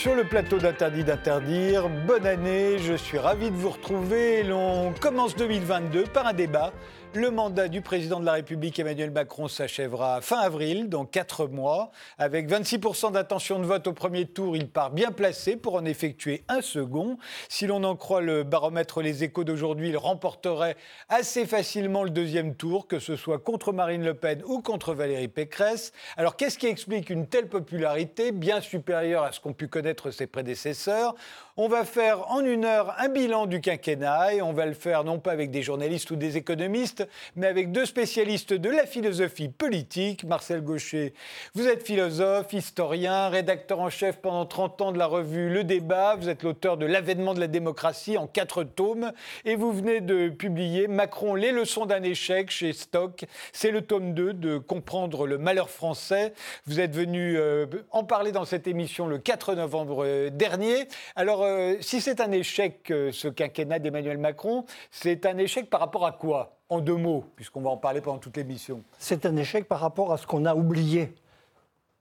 [0.00, 1.88] Sur le plateau d'Interdit d'interdire.
[1.88, 4.44] Bonne année, je suis ravi de vous retrouver.
[4.44, 6.72] L'on commence 2022 par un débat
[7.18, 11.90] le mandat du président de la République Emmanuel Macron s'achèvera fin avril, dans quatre mois.
[12.16, 16.44] Avec 26% d'intention de vote au premier tour, il part bien placé pour en effectuer
[16.46, 17.18] un second.
[17.48, 20.76] Si l'on en croit le baromètre Les Échos d'aujourd'hui, il remporterait
[21.08, 25.26] assez facilement le deuxième tour, que ce soit contre Marine Le Pen ou contre Valérie
[25.26, 25.92] Pécresse.
[26.16, 30.28] Alors qu'est-ce qui explique une telle popularité, bien supérieure à ce qu'ont pu connaître ses
[30.28, 31.16] prédécesseurs?
[31.56, 35.02] On va faire en une heure un bilan du quinquennat et on va le faire
[35.02, 39.48] non pas avec des journalistes ou des économistes, mais avec deux spécialistes de la philosophie
[39.48, 40.24] politique.
[40.24, 41.14] Marcel Gaucher,
[41.54, 46.16] vous êtes philosophe, historien, rédacteur en chef pendant 30 ans de la revue Le Débat.
[46.16, 49.12] Vous êtes l'auteur de L'avènement de la démocratie en quatre tomes
[49.44, 53.24] et vous venez de publier Macron, les leçons d'un échec chez Stock.
[53.52, 56.32] C'est le tome 2 de Comprendre le malheur français.
[56.66, 60.88] Vous êtes venu euh, en parler dans cette émission le 4 novembre euh, dernier.
[61.16, 66.06] Alors, euh, si c'est un échec, ce quinquennat d'Emmanuel Macron, c'est un échec par rapport
[66.06, 66.57] à quoi?
[66.68, 68.82] En deux mots, puisqu'on va en parler pendant toute l'émission.
[68.98, 71.14] C'est un échec par rapport à ce qu'on a oublié,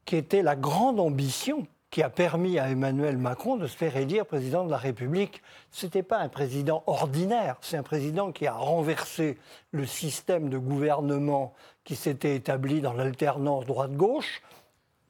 [0.05, 4.25] qui était la grande ambition qui a permis à Emmanuel Macron de se faire élire
[4.25, 5.41] président de la République.
[5.71, 9.37] Ce n'était pas un président ordinaire, c'est un président qui a renversé
[9.71, 14.41] le système de gouvernement qui s'était établi dans l'alternance droite-gauche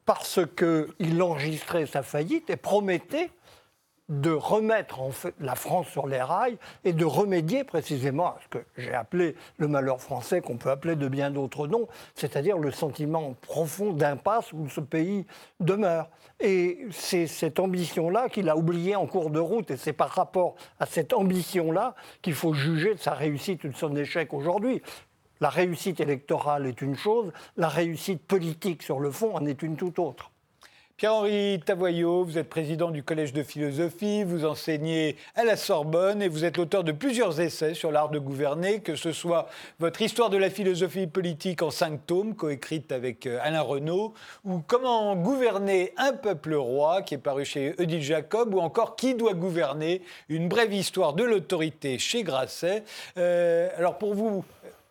[0.06, 3.32] parce qu'il enregistrait sa faillite et promettait
[4.10, 5.00] de remettre
[5.40, 9.68] la France sur les rails et de remédier précisément à ce que j'ai appelé le
[9.68, 14.70] malheur français, qu'on peut appeler de bien d'autres noms, c'est-à-dire le sentiment profond d'impasse où
[14.70, 15.26] ce pays
[15.60, 16.10] demeure.
[16.40, 20.56] Et c'est cette ambition-là qu'il a oubliée en cours de route, et c'est par rapport
[20.80, 24.82] à cette ambition-là qu'il faut juger de sa réussite ou de son échec aujourd'hui.
[25.40, 29.76] La réussite électorale est une chose, la réussite politique sur le fond en est une
[29.76, 30.32] toute autre.
[30.98, 36.28] Pierre-Henri Tavoyot, vous êtes président du Collège de philosophie, vous enseignez à la Sorbonne et
[36.28, 39.48] vous êtes l'auteur de plusieurs essais sur l'art de gouverner, que ce soit
[39.78, 44.64] votre Histoire de la philosophie politique en cinq tomes, coécrite avec euh, Alain Renaud, ou
[44.66, 49.36] Comment gouverner un peuple roi, qui est paru chez Odile Jacob, ou encore Qui doit
[49.36, 52.84] gouverner, une brève histoire de l'autorité chez Grasset.
[53.20, 54.44] Euh, alors pour vous,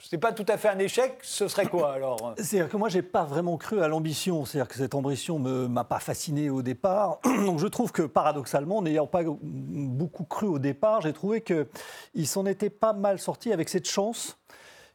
[0.09, 2.35] c'est pas tout à fait un échec, ce serait quoi alors?
[2.37, 4.45] C'est-à-dire que moi, j'ai pas vraiment cru à l'ambition.
[4.45, 7.19] C'est-à-dire que cette ambition ne m'a pas fasciné au départ.
[7.25, 12.47] Donc je trouve que paradoxalement, n'ayant pas beaucoup cru au départ, j'ai trouvé qu'il s'en
[12.47, 14.39] était pas mal sorti avec cette chance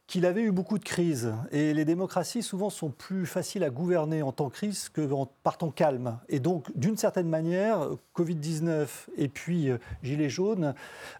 [0.06, 1.32] qu'il avait eu beaucoup de crises.
[1.52, 5.08] Et les démocraties, souvent, sont plus faciles à gouverner en temps crise que
[5.42, 6.18] par temps calme.
[6.28, 8.86] Et donc, d'une certaine manière, Covid-19
[9.16, 10.74] et puis euh, Gilets jaunes,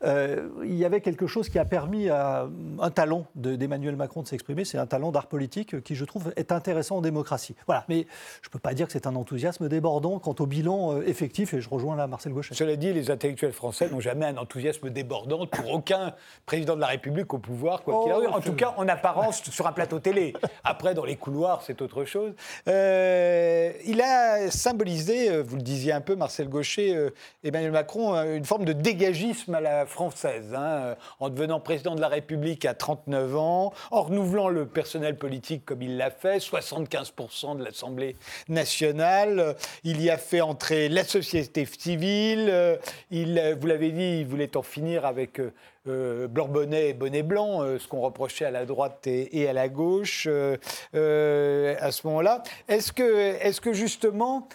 [0.04, 2.48] euh, il y avait quelque chose qui a permis à
[2.81, 4.65] un talent d'Emmanuel Macron de s'exprimer.
[4.65, 7.54] C'est un talent d'art politique qui, je trouve, est intéressant en démocratie.
[7.66, 7.84] Voilà.
[7.88, 8.06] Mais
[8.42, 11.54] je ne peux pas dire que c'est un enthousiasme débordant quant au bilan euh, effectif.
[11.54, 12.54] Et je rejoins là Marcel Gauchet.
[12.54, 16.15] Cela dit, les intellectuels français n'ont jamais un enthousiasme débordant pour aucun
[16.47, 18.31] président de la République au pouvoir, quoi qu'il oh, arrive.
[18.31, 20.34] En tout cas, en apparence sur un plateau télé.
[20.65, 22.33] Après, dans les couloirs, c'est autre chose.
[22.69, 27.10] Euh, il a symbolisé, euh, vous le disiez un peu, Marcel Gaucher, euh,
[27.44, 32.09] Emmanuel Macron, une forme de dégagisme à la française, hein, en devenant président de la
[32.09, 37.65] République à 39 ans, en renouvelant le personnel politique comme il l'a fait, 75% de
[37.65, 38.16] l'Assemblée
[38.49, 39.56] nationale.
[39.84, 42.78] Il y a fait entrer la société civile.
[43.10, 45.41] Il, vous l'avez dit, il voulait en finir avec
[45.88, 49.53] euh, blanc bonnet et bonnet blanc, euh, ce qu'on reprochait à la droite et, à
[49.53, 52.44] la gauche euh, à ce moment-là.
[52.69, 54.48] Est-ce que, est que justement,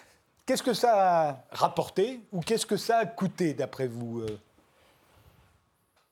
[0.46, 4.24] qu'est-ce que ça a rapporté ou qu'est-ce que ça a coûté d'après vous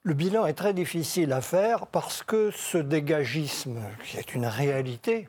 [0.04, 5.28] le bilan est très difficile à faire parce que ce dégagisme, qui est une réalité,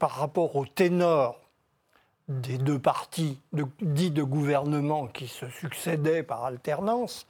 [0.00, 1.40] par rapport au ténor
[2.26, 3.38] des deux partis
[3.80, 7.28] dits de gouvernement qui se succédaient par alternance,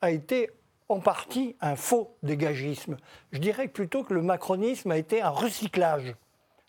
[0.00, 0.50] a été
[0.88, 2.96] en partie un faux dégagisme.
[3.32, 6.14] Je dirais plutôt que le macronisme a été un recyclage.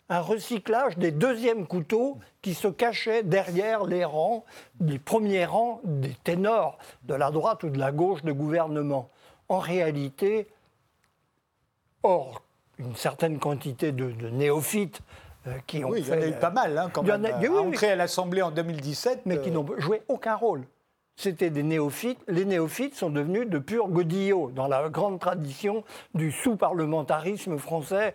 [0.08, 4.44] Un recyclage des deuxièmes couteaux qui se cachaient derrière les rangs,
[4.80, 9.08] les premiers rangs des ténors de la droite ou de la gauche de gouvernement.
[9.48, 10.48] En réalité,
[12.02, 12.42] or,
[12.78, 15.00] une certaine quantité de, néophytes
[15.46, 17.96] euh, qui ont oui, il y en a eu pas mal, hein, quand même, à
[17.96, 19.22] l'Assemblée en 2017.
[19.26, 20.66] Mais qui euh, n'ont joué aucun rôle
[21.16, 22.20] c'était des néophytes.
[22.28, 25.84] Les néophytes sont devenus de purs godillots, dans la grande tradition
[26.14, 28.14] du sous-parlementarisme français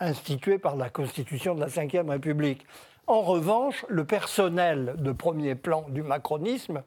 [0.00, 2.66] institué par la Constitution de la Ve République.
[3.06, 6.82] En revanche, le personnel de premier plan du macronisme,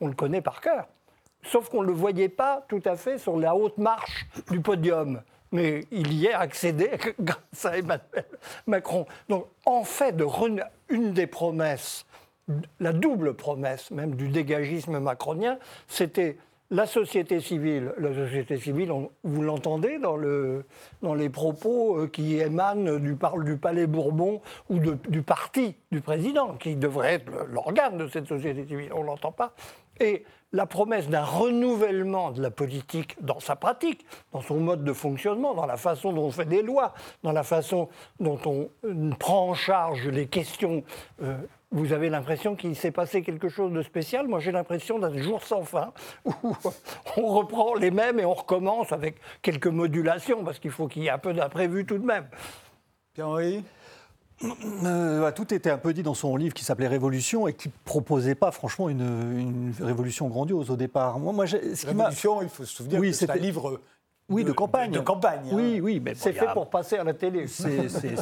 [0.00, 0.86] on le connaît par cœur.
[1.42, 5.22] Sauf qu'on ne le voyait pas tout à fait sur la haute marche du podium.
[5.52, 8.26] Mais il y est accédé grâce à Emmanuel
[8.66, 9.06] Macron.
[9.28, 10.14] Donc, en fait,
[10.88, 12.04] une des promesses
[12.78, 15.58] la double promesse même du dégagisme macronien,
[15.88, 16.36] c'était
[16.70, 18.92] la société civile, la société civile,
[19.24, 20.64] vous l'entendez dans, le,
[21.02, 26.54] dans les propos euh, qui émanent du, du Palais Bourbon ou du parti du président,
[26.54, 28.92] qui devrait être l'organe de cette société civile.
[28.94, 29.52] On ne l'entend pas.
[29.98, 34.92] Et la promesse d'un renouvellement de la politique dans sa pratique, dans son mode de
[34.92, 37.88] fonctionnement, dans la façon dont on fait des lois, dans la façon
[38.18, 40.84] dont on euh, prend en charge les questions
[41.22, 41.36] euh,
[41.72, 44.26] vous avez l'impression qu'il s'est passé quelque chose de spécial.
[44.26, 45.92] Moi, j'ai l'impression d'un jour sans fin
[46.24, 46.32] où
[47.16, 51.06] on reprend les mêmes et on recommence avec quelques modulations, parce qu'il faut qu'il y
[51.06, 52.26] ait un peu d'imprévu tout de même.
[53.14, 53.64] Pierre-Henri?
[54.84, 58.34] Euh, tout était un peu dit dans son livre qui s'appelait Révolution et qui proposait
[58.34, 61.18] pas franchement une, révolution grandiose au départ.
[61.18, 63.80] Moi, moi, ce Révolution, il faut se souvenir que c'est un livre
[64.30, 64.92] oui, de, campagne.
[64.92, 65.40] De, campagne.
[65.46, 65.54] Hein.
[65.54, 67.48] Oui, oui, mais c'est fait pour passer à la télé.
[67.48, 67.68] C'est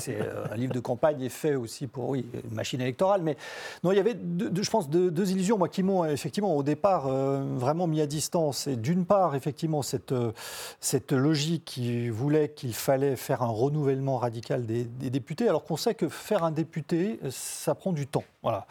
[0.08, 3.20] euh, un livre de campagne est fait aussi pour oui, une machine électorale.
[3.22, 3.36] Mais
[3.84, 7.44] non, il y avait, je pense, deux, illusions moi qui m'ont effectivement au départ euh,
[7.56, 8.66] vraiment mis à distance.
[8.66, 10.32] Et d'une part, effectivement, cette, euh,
[10.80, 15.94] cette logique qui voulait qu'il fallait faire un renouvellement radical des, députés, alors qu'on sait
[15.94, 18.24] que faire un député, ça prend du temps.
[18.42, 18.66] Voilà.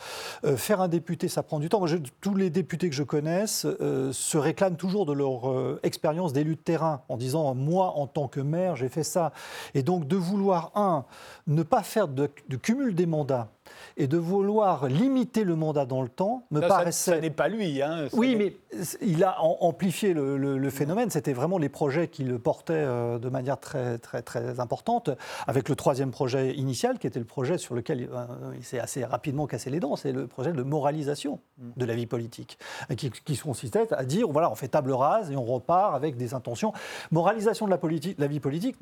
[0.56, 1.80] faire un député, ça prend du temps.
[1.80, 1.89] Moi,
[2.22, 3.68] tous les députés que je connaisse
[4.12, 8.27] se réclament toujours de leur expérience d'élu de terrain en disant disant moi en tant
[8.27, 9.31] que maire j'ai fait ça.
[9.74, 11.06] Et donc de vouloir, un,
[11.45, 12.29] ne pas faire de,
[12.62, 13.50] cumul des mandats
[13.98, 17.12] et de vouloir limiter le mandat dans le temps me paraissait.
[17.12, 17.81] Ça, n'est pas lui.
[17.81, 18.56] Hein, oui, mais
[19.02, 21.10] il a amplifié le, phénomène.
[21.10, 25.10] C'était vraiment les projets qui le portaient euh, de manière très, très, très importante,
[25.48, 28.25] avec le troisième projet initial, qui était le projet sur lequel euh,
[28.58, 29.96] il s'est assez rapidement cassé les dents.
[29.96, 32.60] C'est le projet de moralisation de la vie politique,
[32.98, 36.34] qui, qui consistait à dire voilà, on fait table rase et on repart avec des
[36.34, 36.74] intentions.
[37.12, 38.75] Moralisation de la, politique, la vie politique,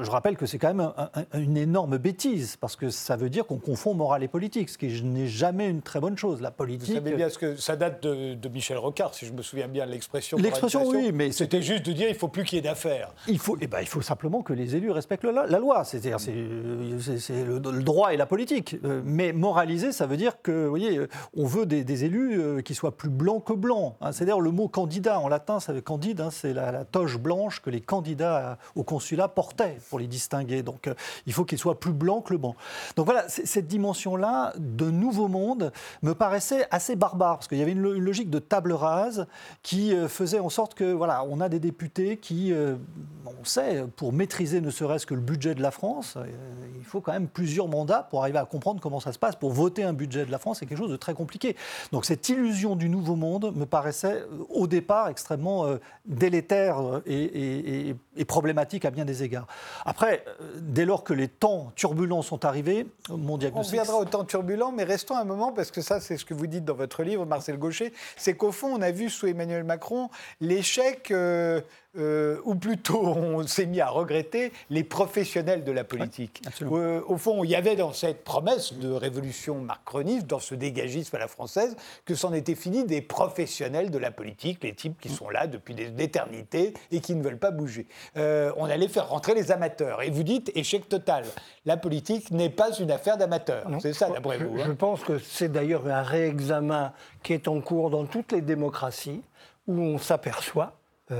[0.00, 0.92] je rappelle que c'est quand même
[1.34, 5.02] une énorme bêtise, parce que ça veut dire qu'on confond morale et politique, ce qui
[5.02, 6.40] n'est jamais une très bonne chose.
[6.40, 6.88] La politique.
[6.88, 9.86] Vous savez bien ce que ça date de, Michel Rocard, si je me souviens bien
[9.86, 10.36] de l'expression.
[10.38, 13.14] L'expression, oui, mais c'était juste de dire il faut plus qu'il y ait d'affaires.
[13.28, 15.84] Il faut, eh ben, il faut simplement que les élus respectent la, loi.
[15.84, 18.76] C'est-à-dire, c'est le, le, droit et la politique.
[18.84, 21.00] Euh, mais moraliser, ça veut dire que, vous voyez,
[21.36, 23.94] on veut des, élus euh, qui soient plus blancs que blancs.
[24.00, 24.12] Hein.
[24.12, 27.70] C'est-à-dire le mot candidat en latin, ça veut candide, hein, c'est la, toge blanche que
[27.70, 30.62] les candidats au consulat portaient pour les distinguer.
[30.62, 30.94] Donc, euh,
[31.26, 32.56] il faut qu'ils soient plus blancs que le blanc.
[32.96, 34.21] Donc voilà, cette dimension-là
[34.56, 35.72] de nouveau monde
[36.02, 39.26] me paraissait assez barbare, parce qu'il y avait une, logique de table rase
[39.62, 42.76] qui euh, faisait en sorte que, voilà, on a des députés qui, euh,
[43.26, 46.26] on sait, pour maîtriser ne serait-ce que le budget de la France, euh,
[46.76, 49.36] il faut quand même plusieurs mandats pour arriver à comprendre comment ça se passe.
[49.36, 51.56] Pour voter un budget de la France, c'est quelque chose de très compliqué.
[51.92, 55.66] Donc cette illusion du nouveau monde me paraissait au départ extrêmement
[56.04, 57.94] délétère et,
[58.26, 59.46] problématique à bien des égards.
[59.84, 60.24] Après,
[60.58, 63.74] dès lors que les temps turbulents sont arrivés, mon diagnostic...
[63.74, 63.82] On
[64.24, 67.02] turbulent, mais restons un moment, parce que ça, c'est ce que vous dites dans votre
[67.02, 70.10] livre, Marcel Gaucher, c'est qu'au fond, on a vu sous Emmanuel Macron
[70.40, 71.60] l'échec euh,
[71.98, 76.42] euh, ou plutôt on s'est mis à regretter les professionnels de la politique.
[76.62, 81.16] Euh, au fond, il y avait dans cette promesse de révolution macroniste, dans ce dégagisme
[81.16, 85.08] à la française, que c'en était fini des professionnels de la politique, les types qui
[85.08, 87.86] sont là depuis des éternités et qui ne veulent pas bouger.
[88.16, 90.02] Euh, on allait faire rentrer les amateurs.
[90.02, 91.24] Et vous dites échec total.
[91.66, 93.66] La politique n'est pas une affaire d'amateurs.
[93.80, 94.58] C'est ça, d'après vous.
[94.58, 94.64] Hein.
[94.66, 99.22] Je pense que c'est d'ailleurs un réexamen qui est en cours dans toutes les démocraties
[99.66, 100.74] où on s'aperçoit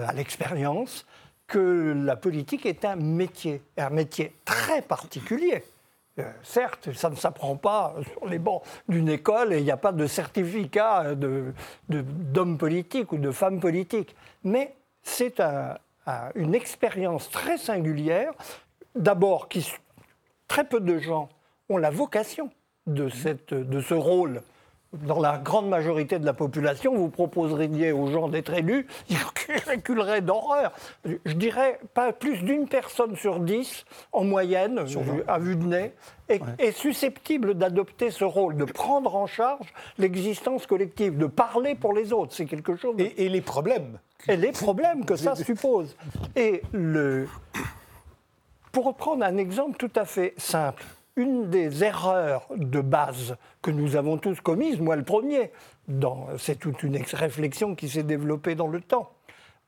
[0.07, 1.07] à l'expérience
[1.47, 5.65] que la politique est un métier, un métier très particulier.
[6.19, 9.77] Euh, certes, ça ne s'apprend pas sur les bancs d'une école et il n'y a
[9.77, 11.55] pas de certificat d'homme
[11.89, 14.15] de, politique ou de femme politique.
[14.45, 15.41] Mais c'est
[16.35, 18.33] une expérience très singulière,
[18.95, 19.49] d'abord
[20.49, 21.29] très peu de gens
[21.69, 22.51] ont la vocation
[22.87, 23.09] de,
[23.51, 24.43] de ce rôle
[24.93, 29.17] dans la grande majorité de la population, vous proposeriez aux gens d'être élus, ils
[29.69, 30.73] reculeraient d'horreur.
[31.05, 34.85] Je dirais pas plus d'une personne sur dix, en moyenne,
[35.29, 35.93] à vue de nez,
[36.29, 42.13] est, susceptible d'adopter ce rôle, de prendre en charge l'existence collective, de parler pour les
[42.13, 42.35] autres.
[42.35, 42.97] C'est quelque chose.
[42.99, 43.99] Et, les problèmes.
[44.29, 45.97] Et les problèmes que ça suppose.
[46.37, 47.29] Et le.
[48.73, 50.83] Pour reprendre un exemple tout à fait simple,
[51.17, 55.53] une des erreurs de base que nous avons tous commises, moi le premier,
[56.39, 59.13] c'est toute une réflexion qui s'est développée dans le temps.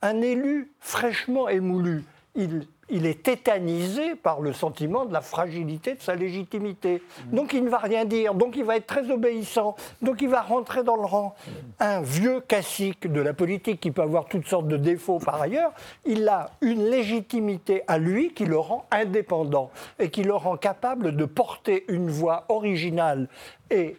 [0.02, 6.02] Un élu fraîchement émoulu, il il est tétanisé par le sentiment de la fragilité de
[6.02, 7.02] sa légitimité.
[7.32, 10.42] Donc il ne va rien dire, donc il va être très obéissant, donc il va
[10.42, 11.34] rentrer dans le rang.
[11.80, 15.72] Un vieux classique de la politique qui peut avoir toutes sortes de défauts par ailleurs,
[16.04, 21.16] il a une légitimité à lui qui le rend indépendant et qui le rend capable
[21.16, 23.28] de porter une voix originale
[23.70, 23.96] et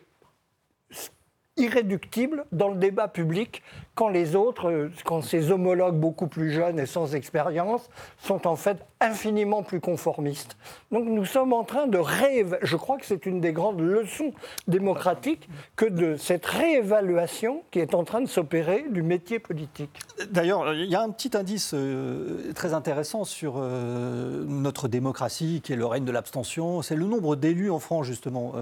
[1.57, 3.63] irréductible dans le débat public
[3.95, 8.57] quand les autres, euh, quand ses homologues beaucoup plus jeunes et sans expérience sont en
[8.57, 10.57] fait infiniment plus conformistes.
[10.91, 14.33] Donc nous sommes en train de réévaluer, je crois que c'est une des grandes leçons
[14.67, 15.47] démocratiques
[15.77, 19.97] que de cette réévaluation qui est en train de s'opérer du métier politique.
[20.29, 25.71] D'ailleurs, il y a un petit indice euh, très intéressant sur euh, notre démocratie qui
[25.71, 28.53] est le règne de l'abstention, c'est le nombre d'élus en France justement,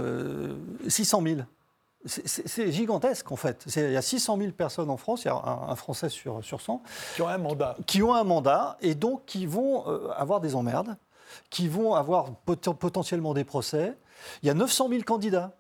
[0.87, 1.39] 600 000.
[2.05, 3.63] C'est gigantesque en fait.
[3.75, 6.59] Il y a 600 000 personnes en France, il y a un, Français sur, sur
[6.59, 6.83] 100.
[7.15, 7.77] Qui ont un mandat.
[7.87, 10.97] Qui ont un mandat et donc qui vont euh, avoir des emmerdes,
[11.49, 13.97] qui vont avoir potentiellement des procès.
[14.41, 15.55] Il y a 900 000 candidats.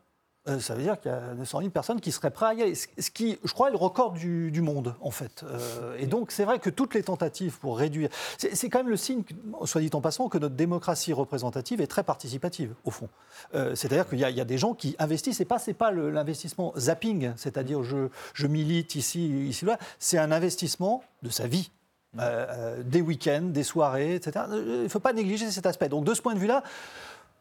[0.49, 2.61] Euh, ça veut dire qu'il y a 200 000 personnes qui seraient prêtes à y
[2.63, 2.75] aller.
[2.75, 5.43] Ce qui, je crois, est le record du, monde, en fait.
[5.43, 8.09] Euh, et donc, c'est vrai que toutes les tentatives pour réduire.
[8.37, 9.23] C'est quand même le signe,
[9.63, 13.07] soit dit en passant, que notre démocratie représentative est très participative, au fond.
[13.55, 15.39] Euh, c'est-à-dire qu'il y, a des gens qui investissent.
[15.39, 19.77] Et pas, c'est pas l'investissement zapping, c'est-à-dire je, je milite ici, ici, là.
[19.97, 21.71] C'est un investissement de sa vie.
[22.85, 24.45] des week-ends, des soirées, etc.
[24.51, 25.87] Il ne faut pas négliger cet aspect.
[25.87, 26.63] Donc, de ce point de vue-là,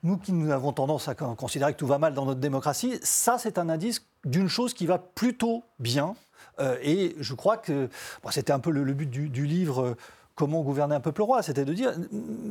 [0.02, 3.59] nous qui avons tendance à considérer que tout va mal dans notre démocratie, ça c'est
[3.59, 6.14] un indice d'une chose qui va plutôt bien.
[6.59, 7.88] Euh, et je crois que
[8.30, 9.97] c'était un peu le, but du livre
[10.35, 11.93] comment gouverner un peuple roi, c'était de dire,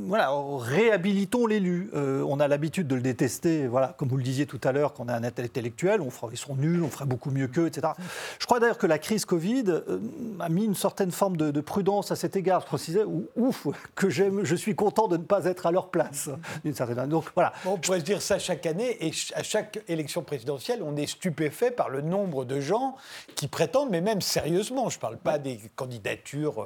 [0.07, 1.89] voilà, réhabilitons l'élu.
[1.93, 4.93] Euh, on a l'habitude de le détester, voilà, comme vous le disiez tout à l'heure,
[4.93, 7.93] qu'on a un intellectuel, on fera, ils sont nuls, on ferait beaucoup mieux qu'eux, etc.
[8.39, 9.99] Je crois d'ailleurs que la crise Covid euh,
[10.39, 12.61] a mis une certaine forme de, prudence à cet égard.
[12.61, 13.03] Je précisais,
[13.35, 16.29] ouf, que j'aime, je suis content de ne pas être à leur place,
[16.63, 17.53] d'une certaine Donc voilà.
[17.65, 21.71] on pourrait se dire ça chaque année, et à chaque élection présidentielle, on est stupéfait
[21.71, 22.95] par le nombre de gens
[23.35, 26.65] qui prétendent, mais même sérieusement, je ne parle pas des candidatures.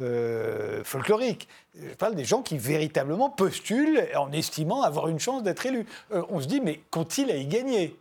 [0.00, 1.48] Euh, euh, folklorique.
[1.74, 5.86] Je parle des gens qui véritablement postulent en estimant avoir une chance d'être élus.
[6.12, 7.96] Euh, on se dit, mais qu'ont-ils à y gagner?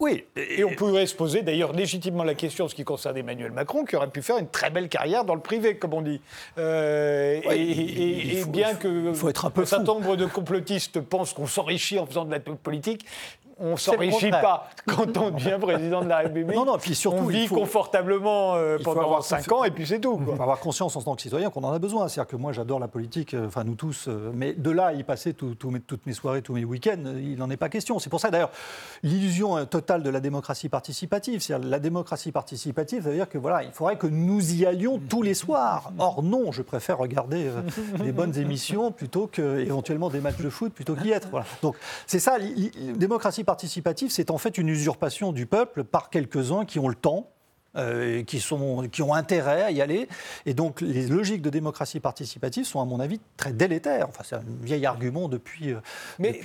[0.00, 3.52] Oui, et on pourrait se poser d'ailleurs légitimement la question en ce qui concerne Emmanuel
[3.52, 6.22] Macron, qui aurait pu faire une très belle carrière dans le privé, comme on dit.
[6.56, 11.46] Euh, et, bien que faut être un, peu un certain nombre de complotistes pensent qu'on
[11.46, 13.04] s'enrichit en faisant de la politique,
[13.58, 16.56] on ne s'enrichit pas quand on devient président de la République.
[16.56, 20.18] Non, non, puis surtout, on vit confortablement euh, pendant 5 ans et puis c'est tout.
[20.20, 22.08] Il faut avoir conscience en tant que citoyen qu'on en a besoin.
[22.08, 24.92] C'est-à-dire que moi j'adore la politique, euh, enfin nous tous, euh, mais de là à
[24.92, 27.98] y passer toutes mes soirées, tous mes week-ends, il n'en est pas question.
[27.98, 28.50] C'est pour ça d'ailleurs
[29.02, 31.40] l'illusion totale de la démocratie participative.
[31.40, 35.00] C'est-à-dire la démocratie participative, ça veut dire que voilà, il faudrait que nous y allions
[35.08, 35.92] tous les soirs.
[35.98, 37.50] Or non, je préfère regarder
[38.02, 41.28] des bonnes émissions plutôt que éventuellement des matchs de foot plutôt qu'y être.
[41.30, 41.46] Voilà.
[41.62, 42.36] Donc c'est ça,
[42.96, 47.33] démocratie participative, c'est en fait une usurpation du peuple par quelques-uns qui ont le temps
[47.76, 50.06] euh, qui, sont, qui ont intérêt à y aller.
[50.46, 54.06] Et donc les logiques de démocratie participative sont à mon avis très délétères.
[54.08, 55.72] Enfin, c'est un vieil argument depuis...
[55.72, 55.80] Euh,
[56.20, 56.40] Mais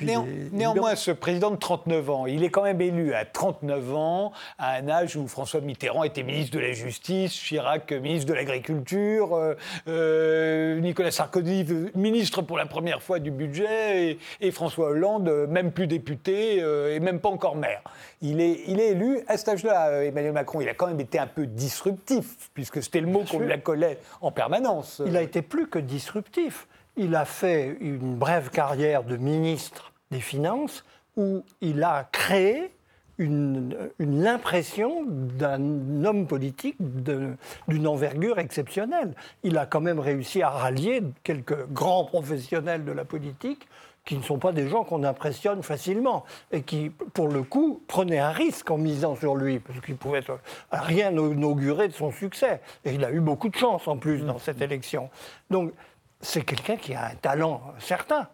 [0.52, 4.78] néanmoins, ce président de 39 ans, il est quand même élu à 39 ans, à
[4.78, 9.56] un âge où François Mitterrand était ministre de la Justice, Chirac ministre de l'Agriculture,
[9.88, 15.86] euh, Nicolas Sarkozy ministre pour la première fois du budget, et, François Hollande même plus
[15.86, 17.84] député et même pas encore maire.
[18.22, 20.60] Il est, il est élu à cet âge-là, Emmanuel Macron.
[20.60, 24.00] Il a quand même été un peu disruptif, puisque c'était le mot qu'on lui accolait
[24.22, 25.02] en permanence.
[25.06, 26.68] Il a été plus que disruptif.
[26.98, 30.84] Il a fait une brève carrière de ministre des Finances
[31.16, 32.72] où il a créé
[33.20, 39.14] une, l'impression d'un homme politique d'une envergure exceptionnelle.
[39.44, 43.68] Il a quand même réussi à rallier quelques grands professionnels de la politique
[44.06, 48.20] qui ne sont pas des gens qu'on impressionne facilement et qui, pour le coup, prenaient
[48.20, 50.24] un risque en misant sur lui, parce qu'il pouvait
[50.72, 52.62] rien inaugurer de son succès.
[52.86, 55.10] Et il a eu beaucoup de chance en plus dans cette élection.
[55.50, 55.74] Donc,
[56.22, 58.28] c'est quelqu'un qui a un talent certain.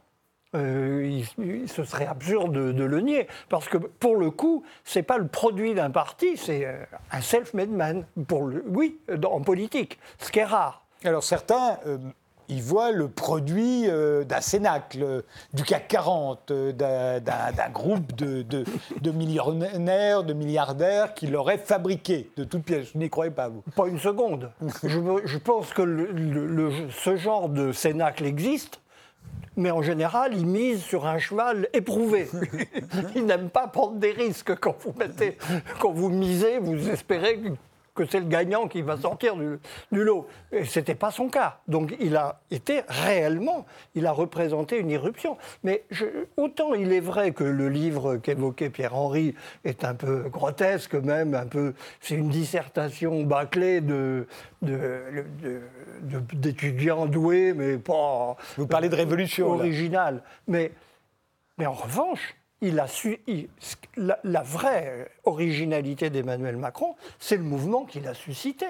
[0.56, 5.18] Euh, il, ce serait absurde de, le nier, parce que pour le coup, c'est pas
[5.18, 6.78] le produit d'un parti, c'est euh,
[7.12, 8.06] un self-made man.
[8.28, 10.86] Pour le, oui, en politique, ce qui est rare.
[11.04, 11.98] Alors certains euh,
[12.50, 15.24] il voit le produit euh, d'un Cénacle,
[15.54, 18.66] du CAC 40, euh, d'un groupe de,
[19.12, 22.90] millionnaires, de milliardaires qui l'auraient fabriqué de toutes pièces.
[22.94, 23.64] Je n'y croyais pas, vous.
[23.76, 24.52] Pas une seconde.
[24.84, 26.10] je, pense que
[26.92, 28.80] ce genre de Cénacle existe.
[29.58, 32.30] Mais en général, il mise sur un cheval éprouvé.
[33.16, 35.38] il n'aime pas prendre des risques quand vous mettez,
[35.80, 37.40] quand vous misez, vous espérez
[37.96, 39.58] que c'est le gagnant qui va sortir du,
[39.92, 40.28] lot.
[40.52, 41.60] Et ce n'était pas son cas.
[41.68, 45.38] Donc il a été réellement, il a représenté une irruption.
[45.64, 45.86] Mais
[46.38, 49.34] autant il est vrai que le livre qu'évoquait Pierre-Henri
[49.64, 54.28] est un peu grotesque même, un peu, c'est une dissertation bâclée de,
[56.02, 58.36] d'étudiants doués, mais pas.
[58.58, 59.52] Vous parlez de révolution.
[59.52, 60.22] Original.
[60.48, 60.72] Mais,
[61.58, 63.20] mais en revanche, il a su,
[63.98, 68.66] la, la, vraie originalité d'Emmanuel Macron, c'est le mouvement qu'il a suscité.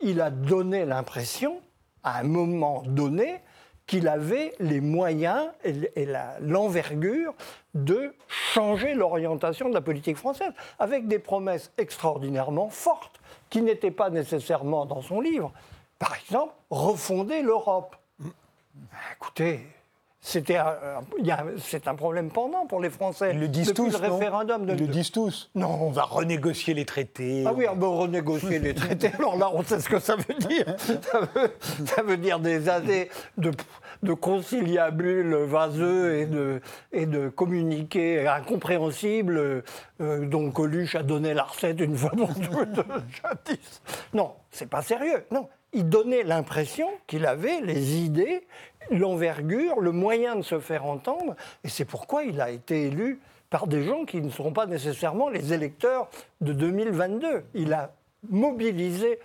[0.00, 1.60] Il a donné l'impression,
[2.02, 3.40] à un moment donné,
[3.86, 6.06] qu'il avait les moyens et
[6.40, 7.34] l'envergure
[7.74, 14.10] de changer l'orientation de la politique française, avec des promesses extraordinairement fortes, qui n'étaient pas
[14.10, 15.52] nécessairement dans son livre.
[15.98, 17.96] Par exemple, refonder l'Europe.
[19.12, 19.66] Écoutez,
[20.26, 20.58] c'était
[21.58, 23.32] c'est un problème pendant pour les Français.
[23.34, 24.00] Ils le disent Depuis tous.
[24.00, 25.50] le référendum de, Ils le disent tous.
[25.54, 25.68] Non.
[25.82, 27.44] On va renégocier les traités.
[27.46, 29.10] Ah oui, on va renégocier les traités.
[29.18, 30.64] Alors là, on sait ce que ça veut dire.
[31.84, 33.50] Ça veut, dire des années de,
[34.02, 36.62] de conciliabules vaseux et de,
[36.92, 39.62] et de communiqués incompréhensibles
[40.00, 42.80] euh, dont Coluche a donné la recette une fois pour toutes.
[44.14, 45.26] non, c'est pas sérieux.
[45.30, 48.46] Non, il donnait l'impression qu'il avait les idées,
[48.90, 53.66] l'envergure, le moyen de se faire entendre, et c'est pourquoi il a été élu par
[53.66, 56.08] des gens qui ne seront pas nécessairement les électeurs
[56.40, 57.44] de 2022.
[57.54, 57.94] Il a
[58.28, 59.18] mobilisé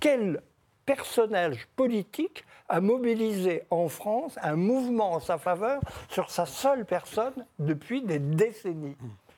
[0.00, 0.42] quel
[0.84, 7.46] personnage politique a mobilisé en France un mouvement en sa faveur sur sa seule personne
[7.58, 8.96] depuis des décennies.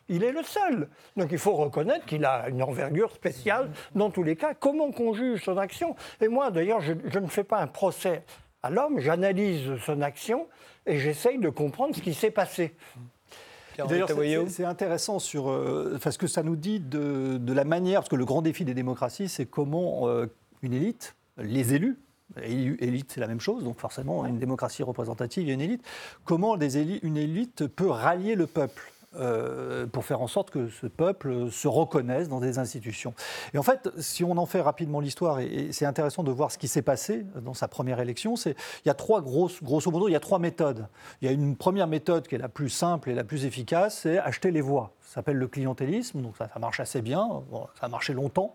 [0.09, 0.89] Il est le seul.
[1.17, 4.55] Donc il faut reconnaître qu'il a une envergure spéciale dans tous les cas.
[4.55, 8.25] Comment qu'on juge son action Et moi, d'ailleurs, je, ne fais pas un procès
[8.63, 10.47] à l'homme, j'analyse son action
[10.87, 12.75] et j'essaye de comprendre ce qui s'est passé.
[13.79, 14.11] D'ailleurs,
[14.49, 18.27] c'est intéressant sur euh, ce que ça nous dit de, la manière, parce que le
[18.27, 20.27] grand défi des démocraties, c'est comment euh,
[20.63, 21.99] une élite, les élus,
[22.43, 25.83] élite c'est la même chose, donc forcément une démocratie représentative, il y a une élite,
[26.25, 30.87] comment des une élite peut rallier le peuple euh, pour faire en sorte que ce
[30.87, 33.13] peuple se reconnaisse dans des institutions.
[33.53, 36.59] Et en fait, si on en fait rapidement l'histoire, et, c'est intéressant de voir ce
[36.59, 38.55] qui s'est passé dans sa première élection, il
[38.87, 40.87] y a trois grosses, grosso il y a trois méthodes.
[41.21, 44.01] Il y a une première méthode qui est la plus simple et la plus efficace,
[44.03, 44.93] c'est acheter les voix.
[45.11, 47.29] Ça s'appelle le clientélisme, donc ça, marche assez bien,
[47.81, 48.55] ça a marché longtemps.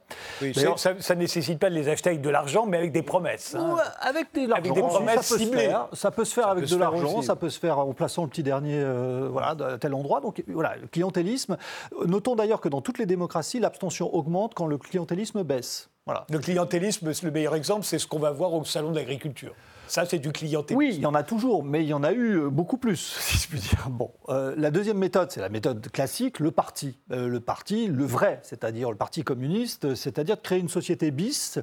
[0.77, 3.55] ça ne nécessite pas de les acheter avec de l'argent, mais avec des promesses.
[3.55, 3.75] Hein.
[3.99, 7.35] avec, des, promesses ça peut Se faire, ça peut se faire avec de l'argent, ça
[7.35, 10.21] peut se faire en plaçant le petit dernier euh, voilà, à tel endroit.
[10.21, 11.57] Donc voilà, le clientélisme.
[12.05, 15.89] Notons d'ailleurs que dans toutes les démocraties, l'abstention augmente quand le clientélisme baisse.
[16.05, 16.25] Voilà.
[16.29, 19.53] Le clientélisme, le meilleur exemple, c'est ce qu'on va voir au salon de l'agriculture.
[19.87, 20.77] Ça, c'est du clientélisme.
[20.77, 22.97] Oui, il y en a toujours, mais il y en a eu euh, beaucoup plus,
[23.19, 23.89] si je puis dire.
[23.89, 26.97] Bon, euh, la deuxième méthode, c'est la méthode classique, le parti.
[27.11, 31.59] Euh, le parti, le vrai, c'est-à-dire le parti communiste, c'est-à-dire de créer une société bis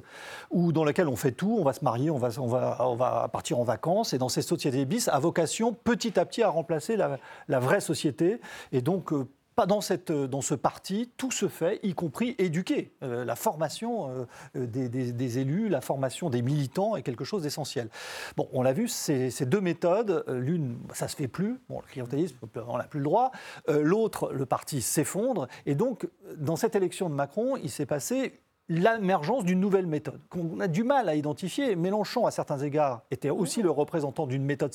[0.51, 2.95] où, dans laquelle on fait tout, on va se marier, on va, on va, on
[2.95, 6.49] va partir en vacances, et dans ces sociétés bis, à vocation petit à petit à
[6.49, 8.39] remplacer la, vraie société,
[8.71, 9.13] et donc
[9.55, 12.91] pas dans, cette, dans ce parti, tout se fait, y compris éduquer.
[13.03, 17.89] Euh, la formation euh, des, élus, la formation des militants est quelque chose d'essentiel.
[18.35, 21.91] Bon, on l'a vu, ces, deux méthodes, euh, l'une, ça se fait plus, bon, le
[21.91, 22.37] clientélisme,
[22.67, 23.31] on n'a plus le droit,
[23.67, 28.39] l'autre, le parti s'effondre, et donc, dans cette élection de Macron, il s'est passé
[28.69, 31.75] l'émergence d'une nouvelle méthode qu'on a du mal à identifier.
[31.75, 34.73] Mélenchon, à certains égards, était aussi le représentant d'une méthode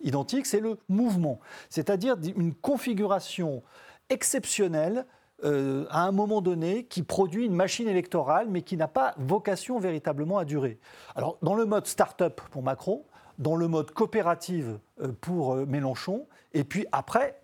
[0.00, 3.62] identique, c'est le mouvement, c'est-à-dire une configuration
[4.10, 5.06] exceptionnel
[5.42, 9.78] euh, à un moment donné qui produit une machine électorale mais qui n'a pas vocation
[9.78, 10.78] véritablement à durer.
[11.16, 13.04] Alors dans le mode start-up pour Macron,
[13.38, 17.40] dans le mode coopérative euh, pour euh, Mélenchon, et puis après,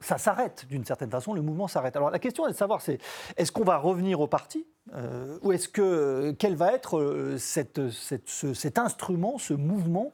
[0.00, 1.94] ça s'arrête d'une certaine façon, le mouvement s'arrête.
[1.94, 2.98] Alors la question est de savoir, c'est
[3.36, 4.66] est-ce qu'on va revenir au parti
[5.42, 10.12] ou est-ce que quel va être cette, cet instrument, ce mouvement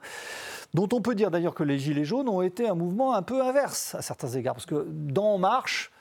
[0.74, 3.42] dont on peut dire d'ailleurs que les Gilets jaunes ont été un mouvement un peu
[3.42, 5.92] inverse à certains égards, parce que dans En Marche,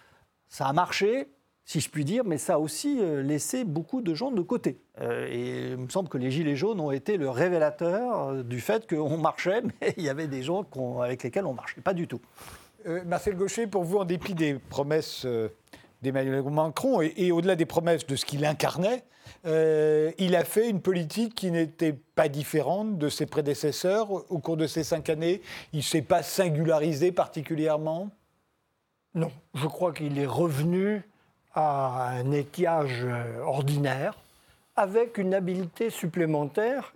[0.50, 1.30] ça a marché,
[1.64, 4.82] si je puis dire, mais ça a aussi euh, laissé beaucoup de gens de côté.
[5.00, 8.60] Euh, et il me semble que les Gilets jaunes ont été le révélateur euh, du
[8.60, 10.66] fait qu'on marchait, mais il y avait des gens
[11.02, 12.22] avec lesquels on marchait pas du tout.
[13.06, 15.26] Marcel Gaucher, pour vous, en dépit des promesses
[16.04, 19.04] d'Emmanuel Macron et au-delà des promesses de ce qu'il incarnait,
[19.46, 24.58] euh, il a fait une politique qui n'était pas différente de ses prédécesseurs au cours
[24.58, 25.42] de ces cinq années.
[25.74, 28.10] Il ne s'est pas singularisé particulièrement?
[29.16, 31.04] Non, je crois qu'il est revenu
[31.54, 34.18] à un étiage euh, ordinaire
[34.76, 36.94] avec une habileté supplémentaire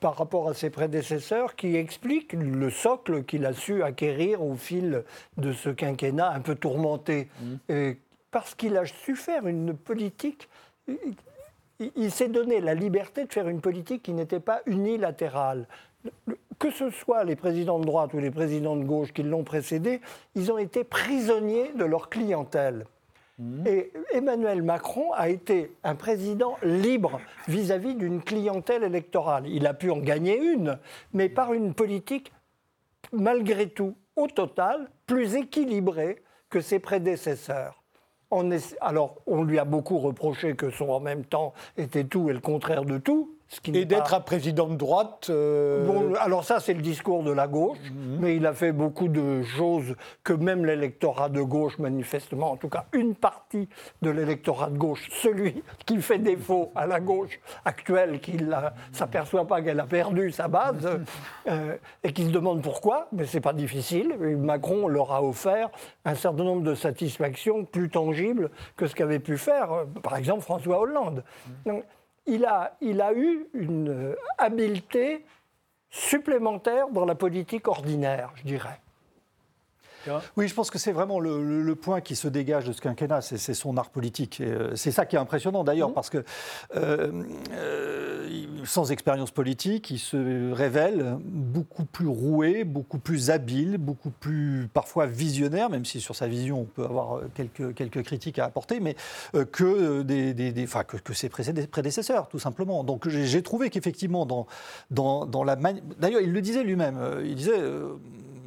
[0.00, 5.02] par rapport à ses prédécesseurs qui explique le socle qu'il a su acquérir au fil
[5.38, 7.28] de ce quinquennat un peu tourmenté.
[7.40, 7.92] Mmh.
[8.36, 10.50] Parce qu'il a su faire une politique
[11.78, 15.66] il s'est donné la liberté de faire une politique qui n'était pas unilatérale.
[16.58, 20.02] Que ce soit les présidents de droite ou les présidents de gauche qui l'ont précédé,
[20.34, 22.84] ils ont été prisonniers de leur clientèle.
[23.38, 23.66] Mmh.
[23.68, 29.46] Et Emmanuel Macron a été un président libre vis-à-vis d'une clientèle électorale.
[29.46, 30.78] Il a pu en gagner une,
[31.14, 32.34] mais par une politique,
[33.12, 37.82] malgré tout, au total, plus équilibrée que ses prédécesseurs
[38.80, 42.40] alors, on lui a beaucoup reproché que son en même temps était tout et le
[42.40, 43.35] contraire de tout.
[43.72, 45.28] Et d'être un président de droite.
[45.30, 48.18] Euh, bon, alors ça, c'est le discours de la gauche, mhm.
[48.20, 52.68] mais il a fait beaucoup de choses que même l'électorat de gauche, manifestement, en tout
[52.68, 53.68] cas une partie
[54.02, 58.52] de l'électorat de gauche, celui qui fait défaut à la gauche actuelle, qui ne
[58.92, 60.88] s'aperçoit pas qu'elle a perdu sa base,
[61.48, 64.16] euh, et qui se demande pourquoi, mais c'est pas difficile.
[64.38, 65.70] Macron leur a offert
[66.04, 70.42] un certain nombre de satisfactions plus tangibles que ce qu'avait pu faire, euh, par exemple,
[70.42, 71.22] François Hollande.
[71.64, 71.84] Donc,
[72.26, 75.24] il a, il a eu une habileté
[75.90, 78.80] supplémentaire dans la politique ordinaire, je dirais.
[80.36, 83.54] Oui, je pense que c'est vraiment le, point qui se dégage de ce quinquennat, c'est
[83.54, 84.40] son art politique.
[84.40, 85.94] Euh, c'est ça qui est impressionnant d'ailleurs, mmh.
[85.94, 86.24] parce que
[86.74, 88.28] euh, euh,
[88.64, 95.06] sans expérience politique, il se révèle beaucoup plus roué, beaucoup plus habile, beaucoup plus parfois
[95.06, 98.96] visionnaire, même si sur sa vision on peut avoir quelques, quelques critiques à apporter, mais
[99.52, 100.66] que, des, des,
[101.04, 102.84] que, ses prédécesseurs, tout simplement.
[102.84, 104.46] Donc j'ai trouvé qu'effectivement, dans,
[104.90, 107.60] dans, dans la D'ailleurs, il le disait lui-même, il disait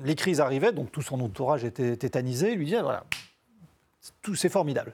[0.03, 2.55] les crises arrivaient, donc tout son entourage était tétanisé.
[2.55, 3.05] Lui disait voilà,
[4.21, 4.93] tout c'est formidable.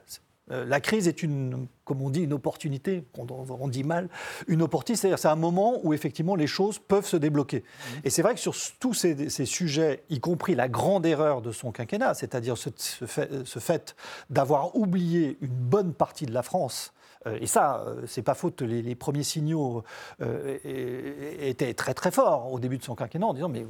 [0.52, 4.08] Euh, la crise est une, comme on dit, une opportunité, on, dit mal,
[4.46, 7.64] une opportunité, c'est-à-dire c'est un moment où effectivement les choses peuvent se débloquer.
[8.04, 11.72] Et c'est vrai que sur tous ces, sujets, y compris la grande erreur de son
[11.72, 12.70] quinquennat, c'est-à-dire ce,
[13.06, 13.96] fait,
[14.30, 16.92] d'avoir oublié une bonne partie de la France,
[17.40, 19.84] et ça, euh, c'est pas faute, les, premiers signaux
[20.20, 23.64] étaient très très forts au début de son quinquennat en disant mais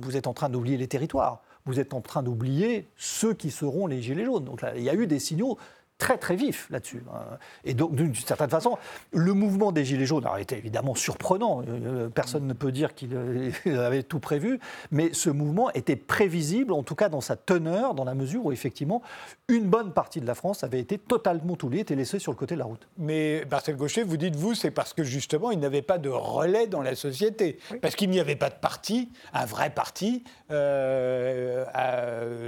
[0.00, 3.86] vous êtes en train d'oublier les territoires, vous êtes en train d'oublier ceux qui seront
[3.86, 4.44] les gilets jaunes.
[4.44, 5.58] Donc là, il y a eu des signaux
[5.98, 7.02] très très vif là-dessus.
[7.12, 7.36] Hein.
[7.64, 8.78] Et donc, d'une certaine façon,
[9.12, 11.62] le mouvement des Gilets jaunes a été évidemment surprenant.
[11.68, 13.50] Euh, personne ne peut dire qu'il euh,
[13.86, 14.60] avait tout prévu,
[14.92, 18.52] mais ce mouvement était prévisible, en tout cas dans sa teneur, dans la mesure où
[18.52, 19.02] effectivement,
[19.48, 22.54] une bonne partie de la France avait été totalement oubliée, était laissée sur le côté
[22.54, 22.86] de la route.
[22.96, 26.68] Mais Marcel Gaucher, vous dites vous, c'est parce que justement, il n'avait pas de relais
[26.68, 31.64] dans la société, parce qu'il n'y avait pas de parti, un vrai parti, euh,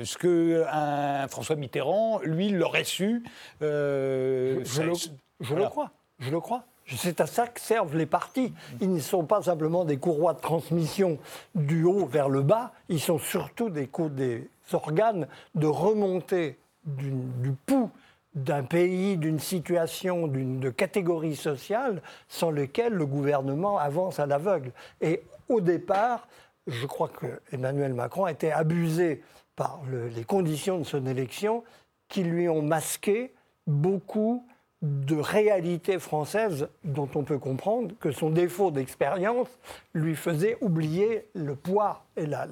[0.04, 3.24] ce que un François Mitterrand, lui, l'aurait su.
[3.62, 6.64] Euh, je, le, crois, je le crois.
[6.96, 8.53] C'est à ça que servent les partis.
[8.81, 11.18] Ils ne sont pas simplement des courroies de transmission
[11.55, 17.53] du haut vers le bas, ils sont surtout des, des organes de remontée du, du
[17.53, 17.90] pouls
[18.35, 24.72] d'un pays, d'une situation, d'une catégorie sociale sans lequel le gouvernement avance à l'aveugle.
[25.00, 26.29] Et au départ,
[26.66, 29.22] je crois que Emmanuel Macron a été abusé
[29.57, 29.81] par
[30.14, 31.64] les conditions de son élection
[32.11, 33.33] qui lui ont masqué
[33.66, 34.46] beaucoup
[34.83, 39.49] de réalités françaises dont on peut comprendre que son défaut d'expérience
[39.94, 42.46] lui faisait oublier le poids et la,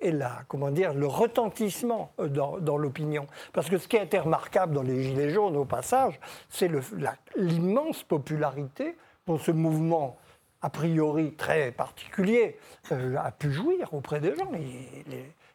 [0.00, 3.26] et la, comment dire, le retentissement dans, dans l'opinion.
[3.52, 6.70] Parce que ce qui a été remarquable dans les Gilets jaunes, au passage, c'est
[7.36, 10.18] l'immense popularité dont ce mouvement,
[10.62, 12.58] a priori très particulier,
[12.90, 14.50] euh, a pu jouir auprès des gens.
[14.54, 15.04] il,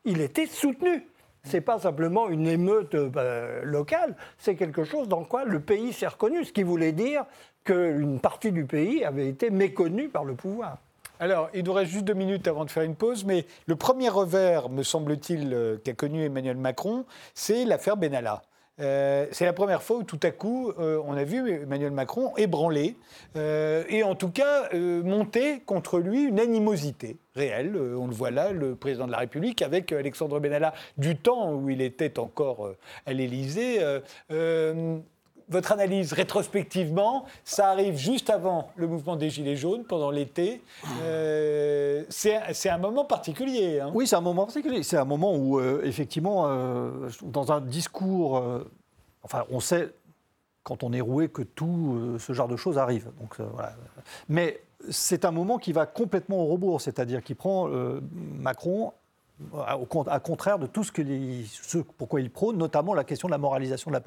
[0.06, 1.06] il était soutenu
[1.54, 6.08] n'est pas simplement une émeute euh, locale, c'est quelque chose dans quoi le pays s'est
[6.08, 7.26] reconnu, ce qui voulait dire
[7.64, 10.78] qu'une partie du pays avait été méconnue par le pouvoir.
[11.20, 14.10] Alors, il nous reste juste deux minutes avant de faire une pause, mais le premier
[14.10, 18.44] revers, me semble-t-il, euh, qu'a connu Emmanuel Macron, c'est l'affaire Benalla.
[18.80, 22.36] Euh, c'est la première fois où tout à coup euh, on a vu Emmanuel Macron
[22.38, 22.96] ébranlé
[23.36, 27.76] euh, et en tout cas monter contre lui une animosité réelle.
[27.76, 31.70] on le voit là, le président de la République avec Alexandre Benalla du temps où
[31.70, 32.72] il était encore
[33.06, 33.80] à l'Élysée
[35.50, 40.62] votre analyse rétrospectivement, ça arrive juste avant le mouvement des Gilets jaunes, pendant l'été.
[41.02, 43.80] Euh, c'est un moment particulier.
[43.80, 43.92] Hein.
[43.94, 44.84] Oui, c'est un moment particulier.
[44.84, 48.44] C'est un moment où, euh, effectivement, euh, dans un discours,
[49.24, 49.94] enfin, on sait,
[50.64, 53.10] quand on est roué, que tout ce genre de choses arrive.
[53.20, 53.74] Donc, voilà.
[54.28, 57.70] Mais c'est un moment qui va complètement au rebours, c'est-à-dire qui prend
[58.12, 58.92] Macron
[59.66, 61.02] à contraire de tout ce, que
[61.46, 64.00] ce pourquoi il prône, notamment la question de la moralisation de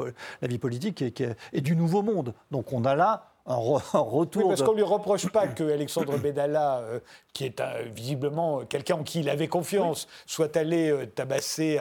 [0.42, 2.34] la, vie politique et, du nouveau monde.
[2.50, 3.32] Donc on a là
[3.94, 4.42] un, retour.
[4.42, 7.00] Oui, parce qu'on ne lui reproche pas que Alexandre Bedalla, euh,
[7.32, 11.78] qui est visiblement quelqu'un en qui il avait confiance, soit allé euh, tabasser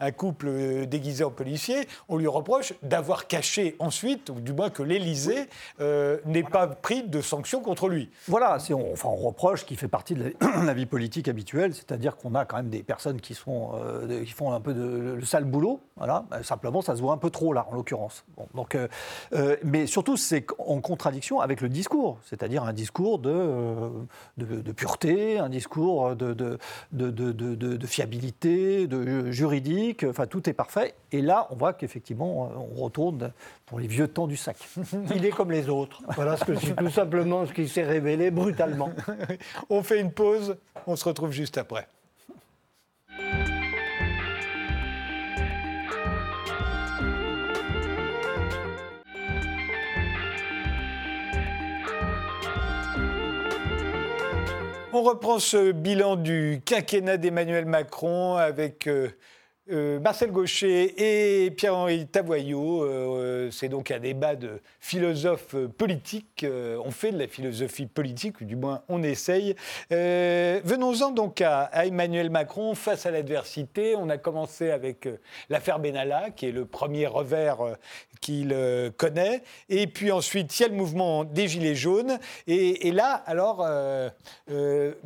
[0.00, 1.88] un, couple euh, déguisé en policier.
[2.08, 5.48] On lui reproche d'avoir caché ensuite, ou du moins que l'Élysée
[5.80, 8.10] n'ait pas pris de sanctions contre lui.
[8.28, 12.34] Voilà, on, enfin, on reproche qu'il fait partie de la, vie politique habituelle, c'est-à-dire qu'on
[12.34, 13.72] a quand même des personnes qui, sont,
[14.24, 15.80] qui font un peu de, le sale boulot.
[15.96, 16.24] Voilà.
[16.42, 18.24] Simplement, ça se voit un peu trop là, en l'occurrence.
[18.54, 18.76] donc,
[19.64, 23.88] mais surtout, c'est en contradiction contradiction avec le discours, c'est-à-dire un discours de,
[24.36, 26.34] de, pureté, un discours de,
[26.92, 30.94] de, fiabilité, de juridique, enfin tout est parfait.
[31.10, 33.32] Et là, on voit qu'effectivement, on retourne
[33.64, 34.58] pour les vieux temps du sac.
[35.14, 36.02] Il est comme les autres.
[36.14, 38.90] Voilà ce que c'est tout simplement ce qui s'est révélé brutalement.
[39.70, 41.88] on fait une pause, on se retrouve juste après.
[54.98, 59.10] On reprend ce bilan du quinquennat d'Emmanuel Macron avec euh,
[59.70, 62.82] euh, Marcel Gaucher et Pierre-Henri Tavoyot.
[62.82, 66.44] Euh, c'est donc un débat de philosophes politiques.
[66.84, 69.54] On fait de la philosophie politique, ou du moins on essaye.
[69.90, 73.94] Venons-en donc à, Emmanuel Macron face à l'adversité.
[73.94, 75.08] On a commencé avec
[75.48, 77.76] l'affaire Benalla, qui est le premier revers
[78.20, 78.56] qu'il
[78.96, 79.42] connaît.
[79.68, 82.18] Et puis ensuite, il y a le mouvement des Gilets jaunes.
[82.46, 83.66] Et, et là, alors,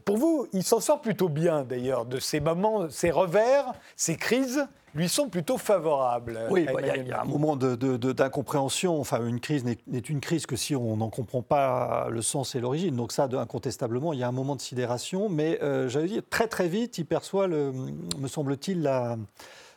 [0.05, 4.67] pour vous, il s'en sort plutôt bien d'ailleurs de ces moments, ces revers, ces crises
[4.95, 6.39] lui sont plutôt favorables.
[6.51, 9.01] Oui, bah, il y, a un moment d'incompréhension.
[9.01, 12.61] enfin, une crise n'est une crise que si on n'en comprend pas le sens et
[12.61, 12.95] l'origine.
[12.97, 15.29] Donc ça, incontestablement, il y a un moment de sidération.
[15.29, 17.73] Mais euh, j'allais dire, très très vite, il perçoit, le,
[18.19, 18.89] me semble-t-il,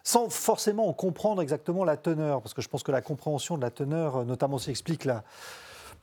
[0.05, 2.41] sans forcément en comprendre exactement la teneur.
[2.41, 5.23] Parce que je pense que la compréhension de la teneur, notamment s'explique la,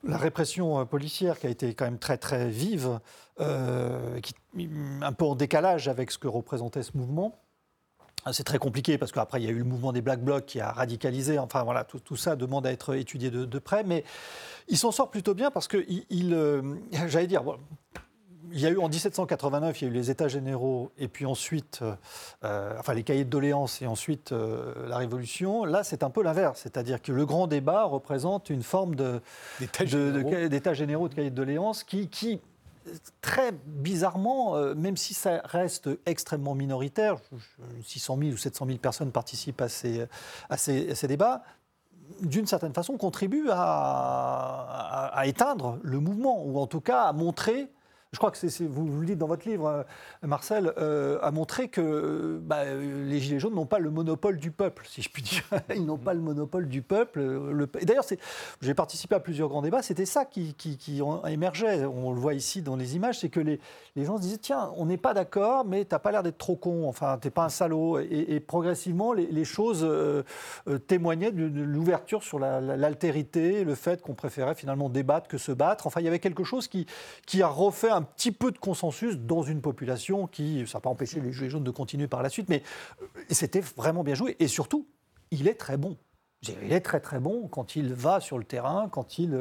[0.04, 2.98] répression euh, policière qui a été quand même très très vive,
[3.40, 4.34] euh, qui,
[5.00, 7.38] un peu en décalage avec ce que représentait ce mouvement.
[8.32, 10.60] C'est très compliqué parce qu'après, il y a eu le mouvement des Black Blocs qui
[10.60, 11.38] a radicalisé.
[11.38, 13.82] Enfin, voilà, tout, ça demande à être étudié de, près.
[13.82, 14.04] Mais
[14.68, 16.62] il s'en sort plutôt bien parce que, il, euh,
[17.08, 17.42] j'allais dire,
[18.50, 21.26] il y a eu en 1789, il y a eu les États généraux et puis
[21.26, 21.94] ensuite, euh,
[22.44, 25.64] euh, enfin les cahiers de doléances et ensuite la Révolution.
[25.64, 28.94] Là, c'est un peu l'inverse, c'est-à-dire que le grand débat représente une forme
[29.60, 30.74] d'état généraux.
[30.74, 32.40] généraux de cahiers de doléances qui, qui
[33.20, 37.18] très bizarrement, euh, même si ça reste extrêmement minoritaire,
[37.84, 40.06] 600 000 ou 700 000 personnes participent à ces,
[40.48, 41.42] à ces, débats,
[42.20, 47.68] d'une certaine façon, contribuent à, à, éteindre le mouvement, ou en tout cas à montrer
[48.12, 49.82] je crois que vous, le dites dans votre livre, euh,
[50.20, 54.84] Marcel, euh, a montré que bah, les Gilets jaunes n'ont pas le monopole du peuple,
[54.86, 55.44] si je puis dire.
[55.74, 57.22] Ils n'ont pas le monopole du peuple.
[57.80, 58.04] D'ailleurs,
[58.60, 60.54] j'ai participé à plusieurs grands débats, c'était ça qui,
[61.26, 61.86] émergeait.
[61.86, 63.58] On le voit ici dans les images, c'est que les,
[63.96, 66.56] gens se disaient tiens, on n'est pas d'accord, mais tu n'as pas l'air d'être trop
[66.56, 67.98] con, enfin, tu n'es pas un salaud.
[67.98, 70.22] Et, progressivement, les, choses euh,
[70.86, 75.86] témoignaient de, l'ouverture sur l'altérité, le fait qu'on préférait finalement débattre que se battre.
[75.86, 76.86] Enfin, il y avait quelque chose qui,
[77.24, 80.82] qui a refait un un petit peu de consensus dans une population qui, ça n'a
[80.82, 82.62] pas empêché les Gilets jaunes de continuer par la suite, mais
[83.00, 84.36] euh, c'était vraiment bien joué.
[84.40, 84.86] Et surtout,
[85.30, 85.96] il est très bon.
[86.64, 89.32] Il est très très bon quand il va sur le terrain, quand il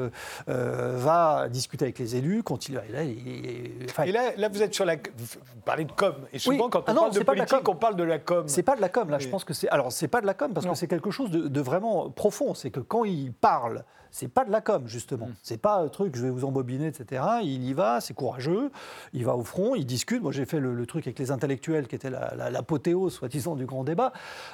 [0.48, 2.76] euh, va discuter avec les élus, quand il.
[2.76, 4.94] Là, et là, là, vous êtes sur la.
[4.94, 6.14] Vous parlez de com.
[6.32, 8.46] Et souvent, quand on ah parle de politique, on parle de la com.
[8.46, 9.18] C'est pas de la com, là.
[9.18, 9.68] Je pense que c'est.
[9.70, 12.54] Alors, c'est pas de la com parce que c'est quelque chose de, de vraiment profond.
[12.54, 15.26] C'est que quand il parle c'est pas de la com, justement.
[15.26, 15.34] Mm.
[15.42, 17.24] C'est pas un truc, je vais vous embobiner, etc.
[17.42, 18.70] Il y va, c'est courageux,
[19.14, 20.22] il va au front, il discute.
[20.22, 24.12] Moi, j'ai fait le, truc avec les intellectuels, qui était l'apothéose, soi-disant, du grand débat.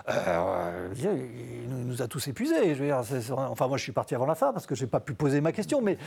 [0.08, 2.74] Euh, il nous a tous épuisés.
[2.74, 3.02] Je veux dire,
[3.36, 5.52] enfin, moi, je suis parti avant la fin parce que j'ai pas pu poser ma
[5.52, 5.98] question, mais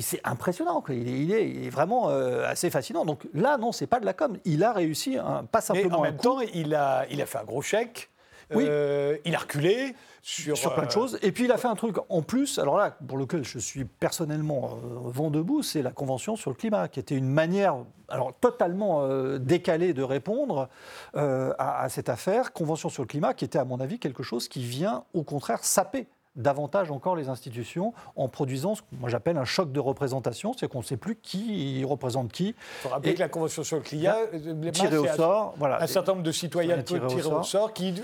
[0.00, 0.82] c'est impressionnant.
[0.88, 3.04] Il, est, vraiment euh, assez fascinant.
[3.04, 4.36] Donc là, non, c'est pas de la com.
[4.44, 5.16] Il a réussi,
[5.52, 5.88] pas simplement.
[5.90, 8.10] Mais en même temps, il a, il a fait un gros chèque.
[8.54, 8.64] Oui.
[8.68, 11.18] Euh, il a reculé sur, plein de euh, choses.
[11.22, 13.84] Et puis il a fait un truc en plus, alors là, pour lequel je suis
[13.84, 17.76] personnellement euh, vent debout, c'est la Convention sur le climat, qui était une manière
[18.08, 20.68] alors, totalement décalée de répondre
[21.14, 22.52] à, à, cette affaire.
[22.52, 25.64] Convention sur le climat, qui était à mon avis quelque chose qui vient au contraire
[25.64, 30.52] saper davantage encore les institutions en produisant ce que moi j'appelle un choc de représentation,
[30.58, 32.48] c'est qu'on ne sait plus qui représente qui.
[32.48, 35.82] Il faut rappeler que la Convention sur le climat, euh, tiré au sort, voilà.
[35.82, 37.94] un certain nombre de citoyens tirés tiré au, sort, qui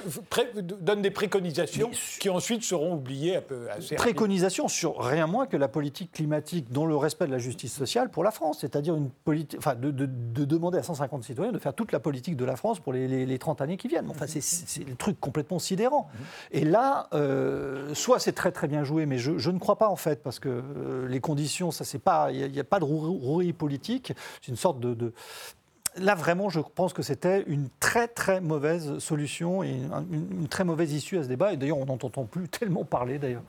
[0.80, 1.90] donnent des préconisations
[2.20, 6.70] qui ensuite seront oubliées un peu assez Préconisations sur rien moins que la politique climatique
[6.70, 9.90] dont le respect de la justice sociale pour la France, c'est-à-dire une politique, enfin de,
[9.90, 13.60] demander à 150 citoyens de faire toute la politique de la France pour les, 30
[13.60, 14.08] années qui viennent.
[14.10, 16.08] Enfin, c'est le truc complètement sidérant.
[16.12, 16.20] Mhm.
[16.52, 19.96] Et là, euh, soit c'est très très bien joué, mais je, ne crois pas en
[19.96, 23.52] fait, parce que euh, les conditions, ça c'est pas, il n'y a, pas de rouerie
[23.52, 25.12] politique, c'est une sorte de,
[25.96, 29.70] Là, vraiment, je pense que c'était une très très mauvaise solution et
[30.12, 31.52] une, très mauvaise issue à ce débat.
[31.52, 33.42] Et d'ailleurs, on n'entend plus tellement parler d'ailleurs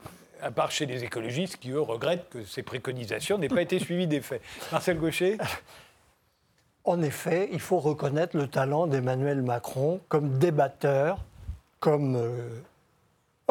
[0.43, 4.07] à part chez les écologistes qui, eux, regrettent que ces préconisations n'aient pas été suivies
[4.07, 4.41] des faits.
[4.71, 5.37] Marcel Gaucher
[6.83, 11.19] En effet, il faut reconnaître le talent d'Emmanuel Macron comme débatteur,
[11.79, 12.49] comme euh,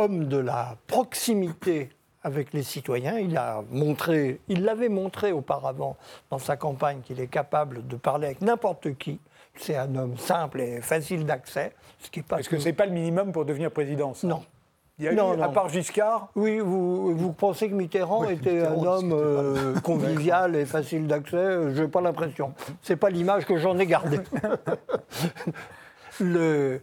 [0.01, 1.91] homme de la proximité
[2.23, 3.19] avec les citoyens.
[3.19, 5.97] Il a montré, il l'avait montré auparavant
[6.31, 9.21] dans sa campagne qu'il est capable de parler avec n'importe qui.
[9.57, 12.39] C'est un homme simple et facile d'accès, ce qui est pas.
[12.39, 14.43] Est-ce que c'est pas le minimum pour devenir président Non.
[14.99, 18.75] Il y a non, à part Giscard Oui, vous, vous pensez que Mitterrand était un
[18.85, 22.53] homme euh, convivial et facile d'accès Je n'ai pas l'impression.
[22.83, 24.21] Ce n'est pas l'image que j'en ai gardée.
[26.21, 26.83] le,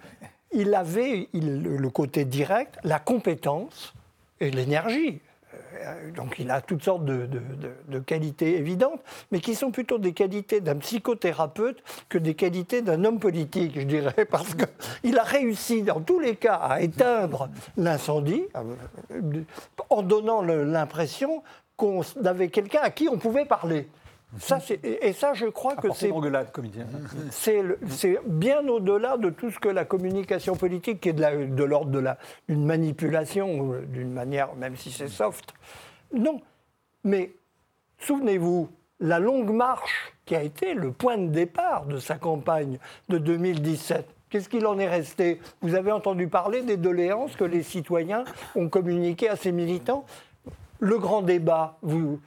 [0.51, 3.93] il avait le côté direct, la compétence
[4.39, 5.21] et l'énergie.
[5.83, 10.61] Euh, donc il a toutes sortes de, qualités évidentes, mais qui sont plutôt des qualités
[10.61, 16.01] d'un psychothérapeute que des qualités d'un homme politique, je dirais, parce qu'il a réussi dans
[16.01, 19.41] tous les cas à éteindre l'incendie euh,
[19.89, 21.43] en donnant l'impression
[21.75, 23.87] qu'on avait quelqu'un à qui on pouvait parler.
[24.39, 26.11] Ça, et ça, je crois que c'est.
[27.31, 32.03] C'est bien au-delà de tout ce que la communication politique, qui est de l'ordre de
[32.49, 35.53] d'une manipulation, d'une manière, même si c'est soft.
[36.13, 36.41] Non.
[37.03, 37.31] Mais
[37.99, 43.17] souvenez-vous, la longue marche qui a été le point de départ de sa campagne de
[43.17, 44.05] 2017.
[44.29, 45.39] Qu'est-ce qu'il en est resté?
[45.61, 50.05] Vous avez entendu parler des doléances que les citoyens ont communiquées à ses militants?
[50.79, 52.19] Le grand débat, vous,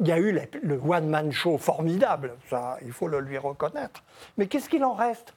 [0.00, 4.02] il y a eu le one-man show formidable, ça, il faut le lui reconnaître.
[4.36, 5.34] Mais qu'est-ce qu'il en reste?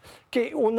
[0.56, 0.78] On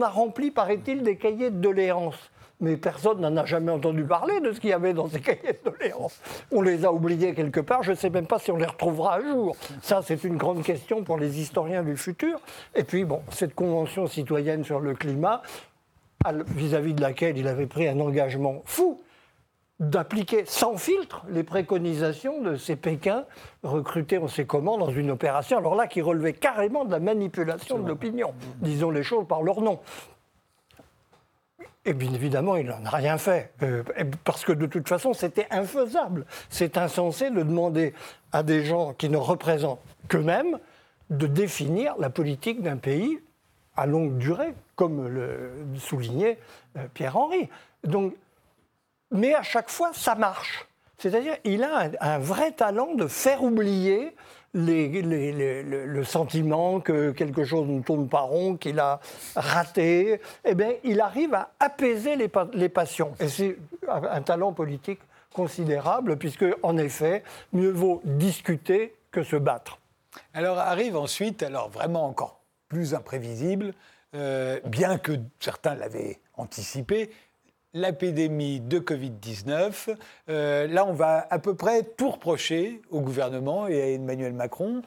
[0.00, 2.30] a, rempli, paraît-il, des cahiers de doléances.
[2.60, 5.58] Mais personne n'en a jamais entendu parler de ce qu'il y avait dans ces cahiers
[5.64, 6.20] de doléances.
[6.52, 9.16] On les a oubliés quelque part, je ne sais même pas si on les retrouvera
[9.16, 9.56] à jour.
[9.82, 12.40] Ça, c'est une grande question pour les historiens du futur.
[12.74, 15.42] Et puis, bon, cette convention citoyenne sur le climat,
[16.24, 19.00] vis-à-vis -vis de laquelle il avait pris un engagement fou,
[19.82, 23.24] d'appliquer sans filtre les préconisations de ces Pékins
[23.64, 27.80] recrutés on sait comment dans une opération, alors là qui relevait carrément de la manipulation
[27.80, 29.80] de l'opinion, disons les choses par leur nom.
[31.84, 33.82] Et bien évidemment, il n'en a rien fait, euh,
[34.22, 36.26] parce que de toute façon, c'était infaisable.
[36.48, 37.92] C'est insensé de demander
[38.30, 40.60] à des gens qui ne représentent qu'eux-mêmes
[41.10, 43.18] de définir la politique d'un pays
[43.76, 46.38] à longue durée, comme le soulignait
[46.76, 47.48] euh, Pierre-Henri.
[47.82, 48.14] Donc
[49.12, 50.66] mais à chaque fois, ça marche.
[50.98, 54.14] C'est-à-dire, il a un, vrai talent de faire oublier
[54.54, 59.00] le sentiment que quelque chose ne tourne pas rond, qu'il a
[59.34, 60.20] raté.
[60.44, 63.14] Eh bien, il arrive à apaiser les, passions.
[63.18, 63.56] Et c'est
[63.88, 65.00] un talent politique
[65.32, 69.78] considérable, puisque, en effet, mieux vaut discuter que se battre.
[70.34, 73.74] Alors arrive ensuite, alors vraiment encore plus imprévisible,
[74.14, 77.10] euh, bien que certains l'avaient anticipé,
[77.74, 79.96] l'épidémie de Covid-19.
[80.28, 84.82] Euh, là, on va à peu près tout reprocher au gouvernement et à Emmanuel Macron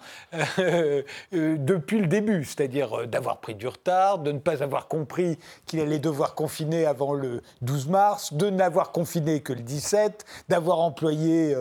[0.59, 1.01] euh,
[1.33, 5.79] euh, depuis le début, c'est-à-dire d'avoir pris du retard, de ne pas avoir compris qu'il
[5.79, 11.55] allait devoir confiner avant le 12 mars, de n'avoir confiné que le 17, d'avoir employé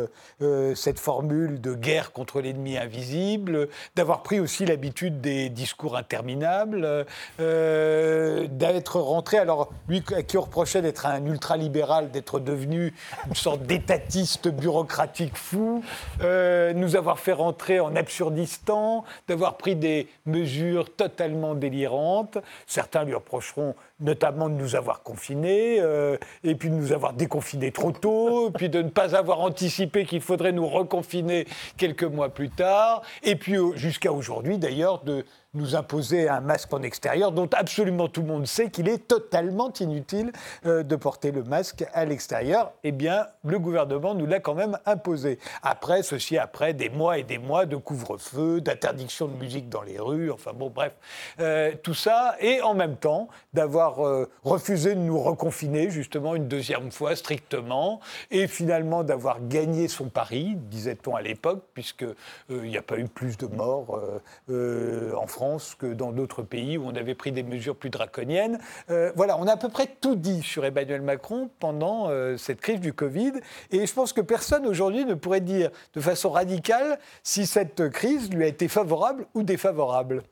[0.74, 7.06] cette formule de guerre contre l'ennemi invisible, d'avoir pris aussi l'habitude des discours interminables,
[7.38, 12.92] d'être rentré, alors lui qui reprochait d'être un un ultralibéral d'être devenu
[13.28, 15.82] une sorte d'étatiste bureaucratique fou,
[16.20, 22.38] euh, nous avoir fait rentrer en Absurdistan, d'avoir pris des mesures totalement délirantes.
[22.66, 27.72] Certains lui reprocheront notamment de nous avoir confinés, euh, et puis de nous avoir déconfinés
[27.72, 31.46] trop tôt, puis de ne pas avoir anticipé qu'il faudrait nous reconfiner
[31.76, 35.24] quelques mois plus tard, et puis jusqu'à aujourd'hui d'ailleurs de
[35.54, 39.72] nous imposer un masque en extérieur dont absolument tout le monde sait qu'il est totalement
[39.80, 40.32] inutile
[40.66, 42.72] euh, de porter le masque à l'extérieur.
[42.82, 45.38] Eh bien, le gouvernement nous l'a quand même imposé.
[45.62, 49.98] Après, ceci après des mois et des mois de couvre-feu, d'interdiction de musique dans les
[49.98, 50.92] rues, enfin bon, bref,
[51.40, 56.48] euh, tout ça, et en même temps d'avoir euh, refusé de nous reconfiner justement une
[56.48, 62.82] deuxième fois strictement, et finalement d'avoir gagné son pari, disait-on à l'époque, puisqu'il n'y a
[62.82, 64.00] pas eu plus de morts
[64.48, 65.43] en France
[65.78, 68.58] que dans d'autres pays où on avait pris des mesures plus draconiennes.
[68.90, 72.60] Euh, voilà, on a à peu près tout dit sur Emmanuel Macron pendant euh, cette
[72.60, 73.32] crise du Covid.
[73.70, 78.30] Et je pense que personne aujourd'hui ne pourrait dire de façon radicale si cette crise
[78.30, 80.22] lui a été favorable ou défavorable.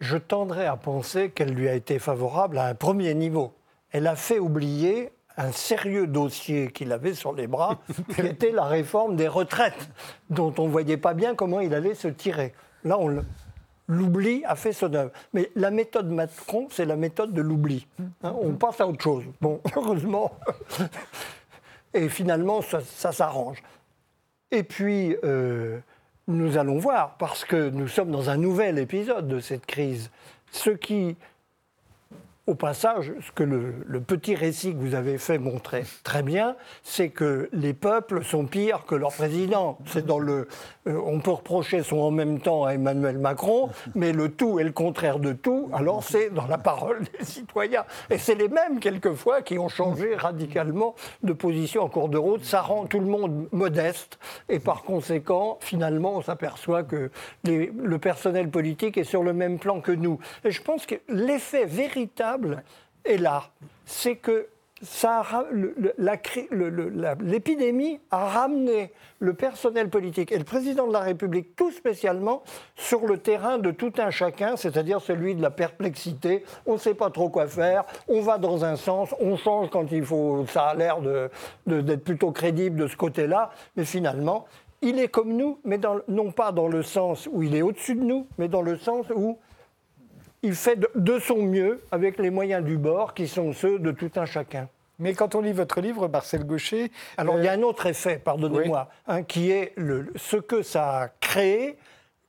[0.00, 3.54] Je tendrais à penser qu'elle lui a été favorable à un premier niveau.
[3.90, 7.78] Elle a fait oublier un sérieux dossier qu'il avait sur les bras,
[8.14, 9.88] qui était la réforme des retraites,
[10.30, 12.54] dont on ne voyait pas bien comment il allait se tirer.
[12.84, 13.22] Là, on
[13.88, 15.10] l'oubli a fait son œuvre.
[15.32, 17.86] Mais la méthode Macron, c'est la méthode de l'oubli.
[18.22, 19.24] Hein, on passe à autre chose.
[19.40, 20.32] Bon, heureusement.
[21.94, 23.62] Et finalement, ça, s'arrange.
[24.50, 25.78] Et puis, euh,
[26.26, 30.10] nous allons voir, parce que nous sommes dans un nouvel épisode de cette crise.
[30.50, 31.16] Ce qui
[32.46, 37.08] au passage, ce que le, petit récit que vous avez fait montrait très bien, c'est
[37.08, 39.78] que les peuples sont pires que leur président.
[40.06, 40.48] Dans le,
[40.86, 44.64] euh, on peut reprocher son en même temps à Emmanuel Macron, mais le tout est
[44.64, 45.70] le contraire de tout.
[45.72, 50.14] Alors c'est dans la parole des citoyens, et c'est les mêmes quelquefois qui ont changé
[50.14, 52.44] radicalement de position en cours de route.
[52.44, 54.18] Ça rend tout le monde modeste,
[54.50, 57.10] et par conséquent, finalement, on s'aperçoit que
[57.44, 60.18] le personnel politique est sur le même plan que nous.
[60.44, 62.33] Et je pense que l'effet véritable
[63.04, 63.44] est là.
[63.84, 64.48] C'est que
[67.20, 72.42] l'épidémie a ramené le personnel politique et le président de la République tout spécialement
[72.76, 76.44] sur le terrain de tout un chacun, c'est-à-dire celui de la perplexité.
[76.66, 79.90] On ne sait pas trop quoi faire, on va dans un sens, on change quand
[79.92, 80.98] il faut, ça a l'air
[81.66, 84.46] d'être plutôt crédible de ce côté-là, mais finalement,
[84.82, 88.02] il est comme nous, mais non pas dans le sens où il est au-dessus de
[88.02, 89.38] nous, mais dans le sens où
[90.44, 94.10] il fait de son mieux avec les moyens du bord qui sont ceux de tout
[94.16, 94.68] un chacun.
[94.98, 96.92] Mais quand on lit votre livre, Marcel Gaucher.
[97.16, 100.62] Alors, il y a euh, un autre effet, pardonnez-moi, hein, qui est le, ce que
[100.62, 101.78] ça a créé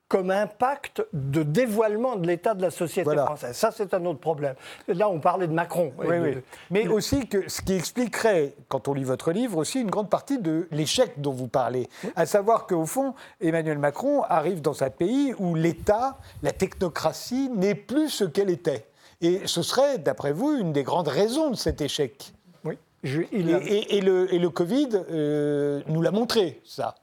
[0.08, 3.56] comme impact de dévoilement de l'état de la société française.
[3.56, 4.56] Ça, c'est un autre problème.
[4.88, 5.94] Là, on parlait de Macron.
[5.98, 6.38] Oui, oui.
[6.70, 10.38] Mais aussi que ce qui expliquerait, quand on lit votre livre, aussi une grande partie
[10.38, 11.90] de l'échec dont vous parlez.
[12.16, 17.76] À savoir qu'au fond, Emmanuel Macron arrive dans un pays où l'État, la technocratie, n'est
[17.76, 18.86] plus ce qu'elle était.
[19.22, 22.34] Et ce serait, d'après vous, une des grandes raisons de cet échec.
[22.64, 22.78] Oui.
[23.04, 26.96] et, le, et, le, Covid euh, nous l'a montré, ça.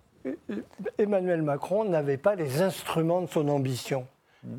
[0.98, 4.06] Emmanuel Macron n'avait pas les instruments de son ambition.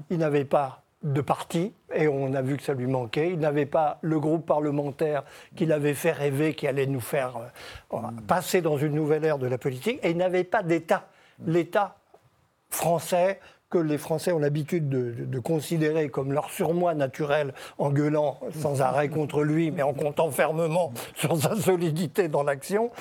[0.09, 3.31] Il n'avait pas de parti, et on a vu que ça lui manquait.
[3.31, 5.23] Il n'avait pas le groupe parlementaire
[5.55, 7.51] qui l'avait fait rêver, qui allait nous faire
[7.93, 11.07] euh, passer dans une nouvelle ère de la politique, et il n'avait pas d'État.
[11.45, 11.97] L'État
[12.69, 13.39] français,
[13.69, 18.83] que les Français ont l'habitude de, de, considérer comme leur surmoi naturel en gueulant sans
[18.83, 22.91] arrêt contre lui, mais en comptant fermement sur sa solidité dans l'action,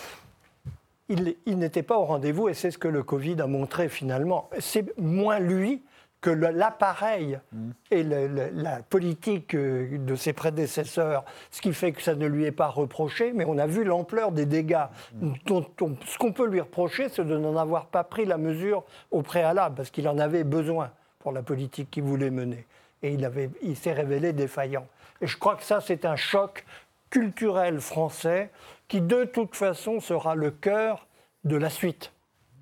[1.47, 4.49] il, n'était pas au rendez-vous et c'est ce que le Covid a montré finalement.
[4.59, 5.83] C'est moins lui
[6.21, 7.71] que l'appareil mm.
[7.91, 12.53] et la politique euh, de ses prédécesseurs, ce qui fait que ça ne lui est
[12.53, 14.87] pas reproché, mais on a vu l'ampleur des dégâts.
[15.21, 15.33] Mm.
[15.47, 19.75] ce qu'on peut lui reprocher, c'est de n'en avoir pas pris la mesure au préalable,
[19.75, 22.67] parce qu'il en avait besoin pour la politique qu'il voulait mener.
[23.03, 23.29] Et il,
[23.63, 24.87] il s'est révélé défaillant.
[25.21, 26.65] Et je crois que ça, c'est un choc
[27.11, 28.51] culturel français
[28.93, 31.07] qui de toute façon sera le cœur
[31.45, 32.13] de la suite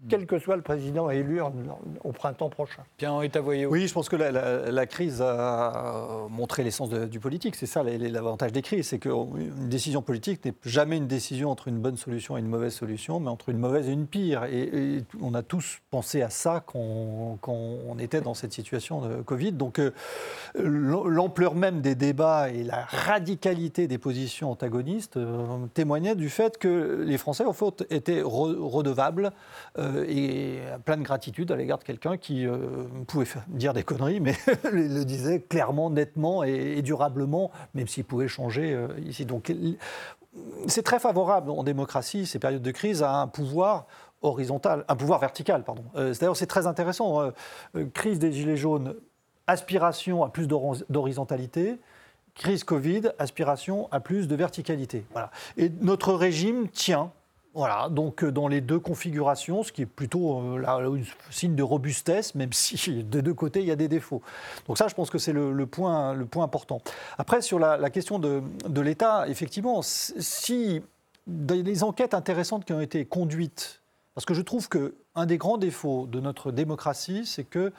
[0.08, 1.40] quel que soit le président élu
[2.04, 2.82] au printemps prochain.
[2.98, 7.56] Bien, est Oui, je pense que la, crise a montré l'essence du politique.
[7.56, 11.78] C'est ça l'avantage des crises, c'est qu'une décision politique n'est jamais une décision entre une
[11.78, 14.44] bonne solution et une mauvaise solution, mais entre une mauvaise et une pire.
[14.44, 19.52] Et, on a tous pensé à ça quand, on était dans cette situation de Covid.
[19.52, 19.92] Donc euh,
[20.56, 27.04] l'ampleur même des débats et la radicalité des positions antagonistes euh, témoignaient du fait que
[27.06, 29.32] les Français, en fait, étaient redevables.
[29.78, 34.20] Euh, et plein de gratitude à l'égard de quelqu'un qui euh, pouvait dire des conneries,
[34.20, 34.34] mais
[34.72, 39.24] le disait clairement, nettement et, durablement, même s'il pouvait changer euh, ici.
[39.24, 39.52] Donc
[40.66, 43.86] c'est très favorable en démocratie, ces périodes de crise, à un pouvoir
[44.22, 45.84] horizontal, un pouvoir vertical, pardon.
[45.94, 47.32] D'ailleurs, c'est très intéressant.
[47.94, 48.94] crise des Gilets jaunes,
[49.46, 51.78] aspiration à plus d'horizontalité.
[52.34, 55.04] Crise Covid, aspiration à plus de verticalité.
[55.12, 55.30] Voilà.
[55.56, 57.10] Et notre régime tient
[57.52, 61.62] voilà, donc euh, dans les deux configurations, ce qui est plutôt euh, un signe de
[61.62, 64.22] robustesse, même si de deux côtés il y a des défauts.
[64.68, 66.80] Donc ça, je pense que c'est le, point, important.
[67.18, 70.82] Après, sur la, question de, de l'État, effectivement, si
[71.26, 73.80] dans les enquêtes intéressantes qui ont été conduites,
[74.14, 77.72] parce que je trouve qu'un des grands défauts de notre démocratie, c'est que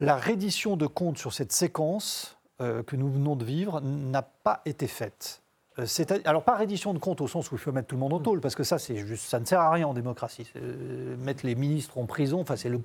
[0.00, 4.62] la reddition de comptes sur cette séquence euh, que nous venons de vivre n'a pas
[4.64, 5.42] été faite.
[5.80, 8.12] Euh, alors, pas reddition de compte au sens où il faut mettre tout le monde
[8.12, 10.50] en tôle, parce que ça, ça ne sert à rien en démocratie.
[10.56, 12.80] Euh, mettre les ministres en prison, enfin, c'est le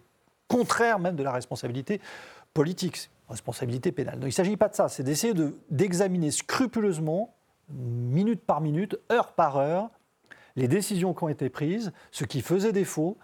[0.48, 2.02] contraire même de la responsabilité
[2.54, 4.16] politique, responsabilité pénale.
[4.16, 5.34] Donc, il ne s'agit pas de ça, c'est d'essayer
[5.70, 7.34] d'examiner scrupuleusement,
[7.70, 9.90] minute par minute, heure par heure,
[10.56, 13.18] les décisions qui ont été prises, ce qui faisait défaut.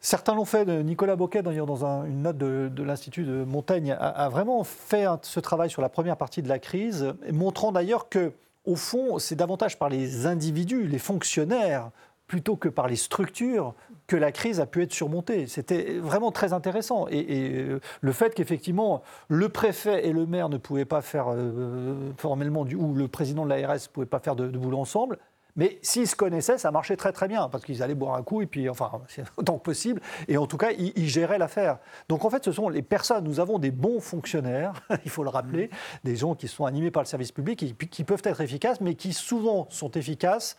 [0.00, 0.66] Certains l'ont fait.
[0.66, 5.70] Nicolas Boquet, d'ailleurs, dans une note de, l'Institut de Montaigne, a, vraiment fait ce travail
[5.70, 8.32] sur la première partie de la crise, montrant d'ailleurs que
[8.64, 11.90] au fond, c'est davantage par les individus, les fonctionnaires,
[12.26, 13.74] plutôt que par les structures,
[14.06, 15.46] que la crise a pu être surmontée.
[15.46, 17.06] C'était vraiment très intéressant.
[17.08, 22.12] Et, euh, le fait qu'effectivement, le préfet et le maire ne pouvaient pas faire euh,
[22.16, 25.18] formellement, ou le président de l'ARS ne pouvaient pas faire de, boulot ensemble,
[25.56, 28.42] Mais s'ils se connaissaient, ça marchait très très bien, parce qu'ils allaient boire un coup,
[28.42, 28.90] et puis, enfin,
[29.36, 31.78] autant que possible, et en tout cas, ils, géraient l'affaire.
[32.08, 34.72] Donc en fait, ce sont les personnes, nous avons des bons fonctionnaires,
[35.04, 35.70] il faut le rappeler,
[36.02, 38.94] des gens qui sont animés par le service public, et qui peuvent être efficaces, mais
[38.94, 40.56] qui souvent sont efficaces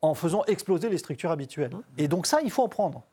[0.00, 1.72] en faisant exploser les structures habituelles.
[1.98, 3.04] Et donc ça, il faut en prendre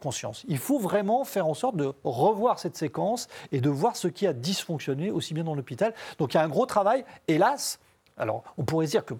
[0.00, 0.44] conscience.
[0.48, 4.26] Il faut vraiment faire en sorte de revoir cette séquence et de voir ce qui
[4.26, 5.92] a dysfonctionné aussi bien dans l'hôpital.
[6.18, 7.80] Donc il y a un gros travail, hélas.
[8.16, 9.14] Alors on pourrait dire que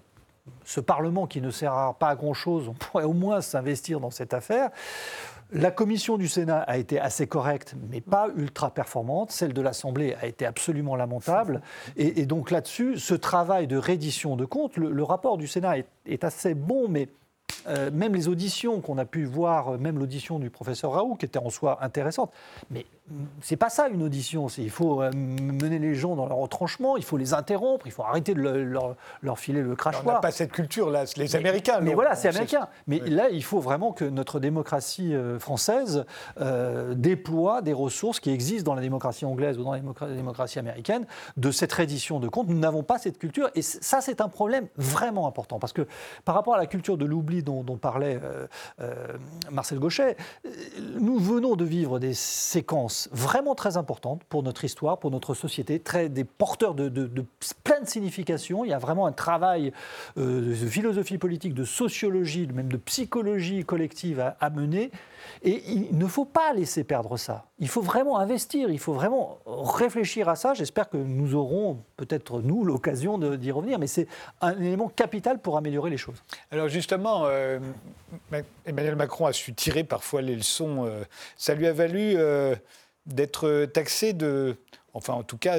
[0.65, 4.33] ce Parlement qui ne sert pas à grand-chose, on pourrait au moins s'investir dans cette
[4.33, 4.69] affaire.
[5.51, 9.31] La commission du Sénat a été assez correcte, mais pas ultra performante.
[9.31, 11.61] Celle de l'Assemblée a été absolument lamentable.
[11.97, 16.53] Et, donc là-dessus, ce travail de reddition de comptes, le, rapport du Sénat est assez
[16.53, 17.09] bon, mais
[17.67, 21.39] euh, même les auditions qu'on a pu voir, même l'audition du professeur Raoult, qui était
[21.39, 22.31] en soi intéressante,
[22.69, 22.85] mais
[23.41, 24.47] c'est pas ça une audition.
[24.57, 28.03] Il faut euh, mener les gens dans leur retranchement, il faut les interrompre, il faut
[28.03, 30.05] arrêter de leur, filer le crachoir.
[30.05, 31.79] On n'a pas cette culture là, les Américains.
[31.81, 32.67] Mais, voilà, c'est américain.
[32.87, 36.05] Mais là, il faut vraiment que notre démocratie française
[36.95, 41.05] déploie des ressources qui existent dans la démocratie anglaise ou dans la démocratie américaine
[41.37, 42.47] de cette reddition de comptes.
[42.47, 45.87] Nous n'avons pas cette culture et ça, c'est un problème vraiment important parce que
[46.25, 48.47] par rapport à la culture de l'oubli dont, parlait euh,
[48.81, 48.93] euh,
[49.51, 50.49] Marcel Gauchet, euh,
[50.99, 55.79] nous venons de vivre des séquences vraiment très importantes pour notre histoire, pour notre société,
[55.79, 57.25] très, des porteurs de, de, de
[57.63, 58.65] plein de significations.
[58.65, 59.71] Il y a vraiment un travail
[60.17, 64.91] de philosophie politique, de sociologie, même de psychologie collective à mener.
[65.43, 67.45] Et il ne faut pas laisser perdre ça.
[67.59, 70.53] Il faut vraiment investir, il faut vraiment réfléchir à ça.
[70.53, 74.07] J'espère que nous aurons peut-être, nous, l'occasion d'y revenir, mais c'est
[74.41, 76.17] un élément capital pour améliorer les choses.
[76.51, 77.59] Alors justement, euh,
[78.65, 80.85] Emmanuel Macron a su tirer parfois les leçons.
[80.85, 81.03] Euh,
[81.37, 82.55] ça lui a valu euh,
[83.13, 84.55] d'être taxé de
[84.99, 85.55] Enfin, en tout cas,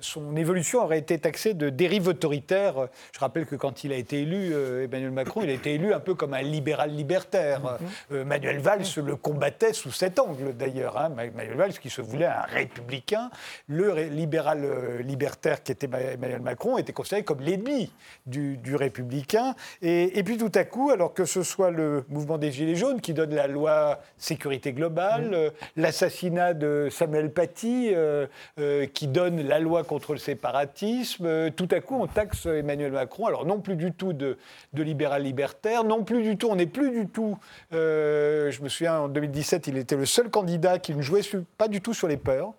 [0.00, 2.88] son évolution aurait été taxée de dérive autoritaire.
[3.12, 5.94] Je rappelle que quand il a été élu, euh, Emmanuel Macron, il a été élu
[5.94, 7.60] un peu comme un libéral libertaire.
[7.60, 8.14] Mm-hmm.
[8.14, 10.98] Euh, Manuel Valls le combattait sous cet angle, d'ailleurs.
[10.98, 11.10] Hein.
[11.10, 13.30] Manuel Valls, qui se voulait un républicain,
[13.68, 17.92] le libéral euh, libertaire qui était Emmanuel Macron, était considéré comme l'ennemi
[18.26, 19.54] du, républicain.
[19.80, 23.14] Et, puis tout à coup, alors que ce soit le mouvement des Gilets jaunes qui
[23.14, 25.52] donne la loi sécurité globale, mm-hmm.
[25.76, 28.23] l'assassinat de Samuel Paty, euh,
[28.58, 31.26] euh, qui donne la loi contre le séparatisme.
[31.26, 33.26] Euh, tout à coup, on taxe Emmanuel Macron.
[33.26, 34.36] Alors non plus du tout de,
[34.74, 37.38] libéral libertaire, non plus du tout, on n'est plus du tout.
[37.72, 41.22] je me souviens, en 2017, il était le seul candidat qui ne jouait
[41.56, 42.54] pas du tout sur les peurs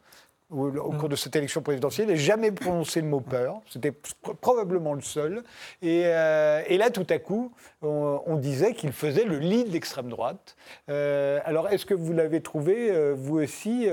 [0.55, 0.97] au, mm.
[0.97, 2.07] cours de cette élection présidentielle.
[2.09, 3.61] Il n'a jamais prononcé le mot peur.
[3.69, 3.93] C'était
[4.41, 5.43] probablement le seul.
[5.81, 7.51] Et, là, tout à coup,
[7.81, 10.55] on, disait qu'il faisait le lit de l'extrême droite.
[10.87, 13.87] alors, est-ce que vous l'avez trouvé, vous aussi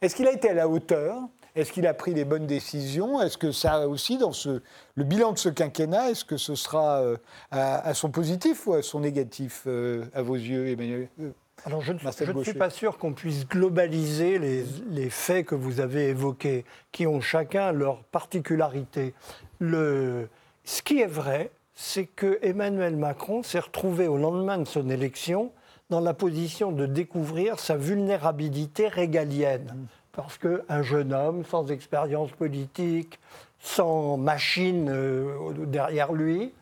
[0.00, 1.20] est-ce qu'il a été à la hauteur?
[1.54, 3.20] Est-ce qu'il a pris les bonnes décisions?
[3.20, 4.62] Est-ce que ça aussi, dans ce,
[4.94, 7.16] le bilan de ce quinquennat, est-ce que ce sera euh,
[7.50, 11.08] à, son positif ou à son négatif, euh, à vos yeux, Emmanuel?
[11.20, 11.30] Euh,
[11.64, 16.08] alors, je, ne suis pas sûr qu'on puisse globaliser les, les, faits que vous avez
[16.08, 19.14] évoqués, qui ont chacun leur particularité.
[19.60, 20.28] Le,
[20.64, 25.52] ce qui est vrai, c'est que Emmanuel Macron s'est retrouvé au lendemain de son élection
[25.90, 29.86] dans la position de découvrir sa vulnérabilité régalienne.
[30.12, 33.18] Parce qu'un jeune homme sans expérience politique,
[33.60, 36.52] sans machine euh, derrière lui,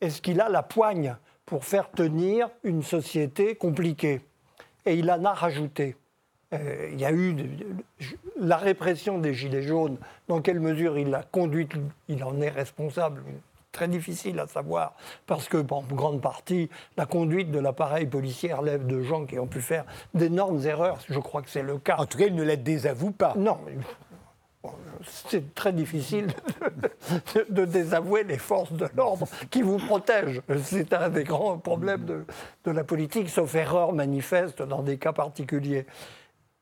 [0.00, 1.16] est-ce qu'il a la poigne?
[1.50, 4.20] Pour faire tenir une société compliquée
[4.86, 5.96] Et il en a rajouté.
[6.52, 7.34] Euh, il y a eu
[8.38, 9.98] la répression des Gilets jaunes,
[10.28, 11.72] dans quelle mesure il l'a conduite,
[12.06, 13.24] il en est responsable,
[13.72, 14.94] très difficile à savoir,
[15.26, 19.48] parce que, en grande partie, la conduite de l'appareil policier relève de gens qui ont
[19.48, 19.84] pu faire
[20.14, 20.98] d'énormes erreurs.
[21.08, 21.96] Je crois que c'est le cas.
[21.98, 23.34] En tout cas, il ne la désavoue pas.
[23.36, 23.58] Non.
[25.06, 26.28] C'est très difficile
[27.48, 30.42] de, désavouer les forces de l'ordre qui vous protègent.
[30.62, 32.24] C'est un des grands problèmes
[32.64, 35.86] de, la politique, sauf erreur manifeste dans des cas particuliers.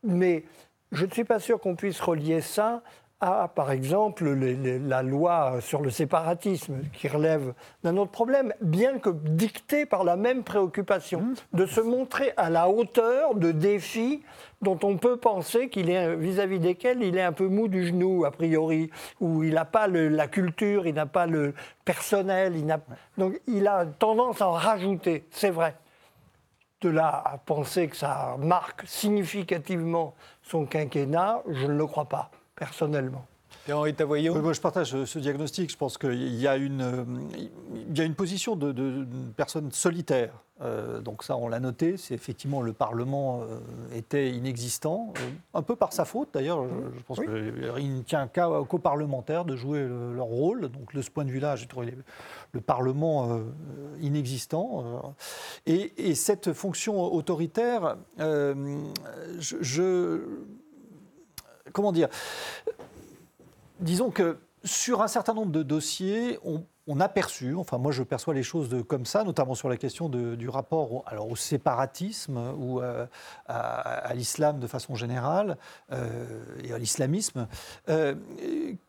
[0.04, 0.44] Mais
[0.92, 2.82] je ne suis pas sûr qu'on puisse relier ça
[3.20, 7.52] à, par exemple, la loi sur le séparatisme, qui relève
[7.82, 11.34] d'un autre problème, bien que dictée par la même préoccupation, mmh.
[11.56, 14.22] de se montrer à la hauteur de défis
[14.62, 18.24] dont on peut penser qu'il est vis-à-vis desquels il est un peu mou du genou
[18.24, 18.90] a priori,
[19.20, 21.54] où il n'a pas la culture, il n'a pas le
[21.84, 22.78] personnel, il
[23.16, 25.74] donc il a tendance à en rajouter, c'est vrai.
[26.80, 32.30] De là à penser que ça marque significativement son quinquennat, je ne le crois pas
[32.58, 33.26] personnellement.
[33.70, 35.70] Henri Tavoyot Moi, je partage ce diagnostic.
[35.70, 37.28] Je pense qu'il y, a une,
[37.88, 39.06] il y a une position de, de,
[39.36, 40.32] personne solitaire.
[40.60, 41.96] Euh, donc ça, on l'a noté.
[41.96, 43.58] C'est effectivement le Parlement euh,
[43.94, 46.64] était inexistant, euh, un peu par sa faute d'ailleurs.
[46.64, 50.68] Je, pense qu'il ne tient qu'aux parlementaires de jouer leur rôle.
[50.68, 51.94] Donc de ce point de vue-là, j'ai trouvé
[52.52, 53.40] le Parlement
[54.00, 55.14] inexistant.
[55.66, 60.20] Et, et, cette fonction autoritaire, je, je
[61.72, 62.08] comment dire
[63.80, 68.34] disons que sur un certain nombre de dossiers, on, a perçu, enfin moi je perçois
[68.34, 73.06] les choses comme ça, notamment sur la question du rapport au séparatisme ou euh,
[73.46, 75.58] à, l'islam de façon générale
[75.92, 76.24] euh,
[76.64, 77.46] et à l'islamisme,
[77.88, 78.14] euh,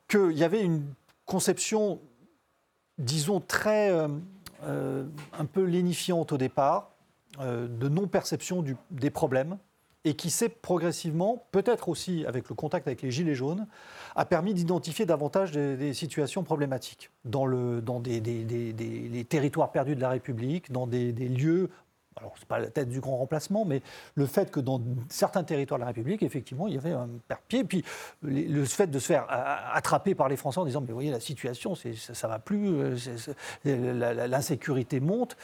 [0.07, 0.85] qu'il y avait une
[1.25, 1.99] conception,
[2.97, 6.91] disons, très un peu lénifiante au départ,
[7.39, 9.57] de non-perception des problèmes
[10.05, 13.67] et qui s'est progressivement, peut-être aussi avec le contact avec les Gilets jaunes,
[14.15, 17.83] a permis d'identifier davantage des, situations problématiques dans, le,
[19.27, 21.69] territoires perdus de la République, dans des, lieux
[22.17, 23.81] alors ce n'est pas la tête du grand remplacement, mais
[24.15, 27.63] le fait que dans certains territoires de la République, effectivement, il y avait un père-pied.
[27.63, 27.85] Puis
[28.21, 29.25] le fait de se faire
[29.73, 32.97] attraper par les Français en disant, mais vous voyez, la situation, ça ne va plus,
[33.65, 35.37] euh, l'insécurité monte,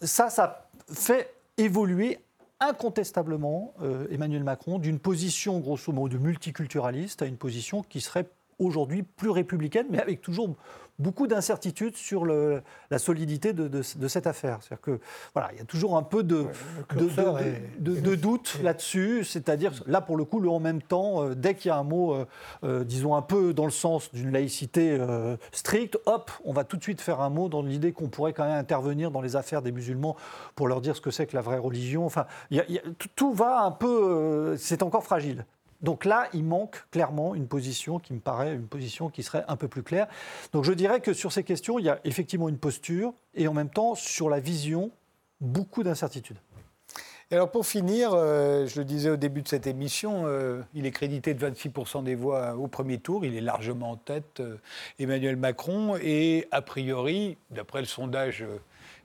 [0.00, 2.20] ça, ça fait évoluer
[2.60, 8.28] incontestablement euh, Emmanuel Macron d'une position, grosso modo, de multiculturaliste à une position qui serait
[8.58, 10.56] aujourd'hui plus républicaine, mais avec toujours
[10.98, 14.58] beaucoup d'incertitudes sur le, la solidité de, de, cette affaire.
[14.60, 15.00] C'est-à-dire que
[15.34, 16.46] voilà, il y a toujours un peu de,
[17.78, 19.24] de, doute là-dessus.
[19.24, 21.82] C'est-à-dire là pour le coup, le en même temps, euh, dès qu'il y a un
[21.84, 22.26] mot, euh,
[22.62, 24.98] euh, disons un peu dans le sens d'une laïcité
[25.52, 28.44] stricte, hop, on va tout de suite faire un mot dans l'idée qu'on pourrait quand
[28.44, 30.16] même intervenir dans les affaires des musulmans
[30.54, 32.06] pour leur dire ce que c'est que la vraie religion.
[32.06, 32.26] Enfin,
[33.16, 35.44] tout va un peu, c'est encore fragile.
[35.84, 39.56] Donc là, il manque clairement une position qui me paraît une position qui serait un
[39.56, 40.06] peu plus claire.
[40.52, 43.52] Donc je dirais que sur ces questions, il y a effectivement une posture et en
[43.52, 44.90] même temps, sur la vision,
[45.42, 46.38] beaucoup d'incertitudes.
[47.30, 50.86] Et alors pour finir, euh, je le disais au début de cette émission, euh, il
[50.86, 54.56] est crédité de 26% des voix au premier tour, il est largement en tête, euh,
[54.98, 58.44] Emmanuel Macron, et a priori, d'après le sondage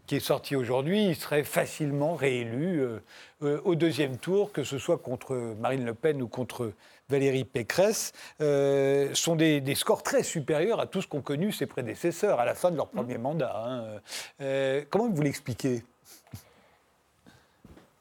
[0.10, 3.00] qui est sorti aujourd'hui, il serait facilement réélu euh,
[3.44, 6.74] euh, au deuxième tour, que ce soit contre Marine Le Pen ou contre
[7.10, 12.40] Valérie Pécresse, euh, sont des, scores très supérieurs à tout ce qu'ont connu ses prédécesseurs
[12.40, 13.22] à la fin de leur premier mmh.
[13.22, 13.54] mandat.
[13.56, 14.82] Hein.
[14.90, 15.84] comment vous l'expliquez?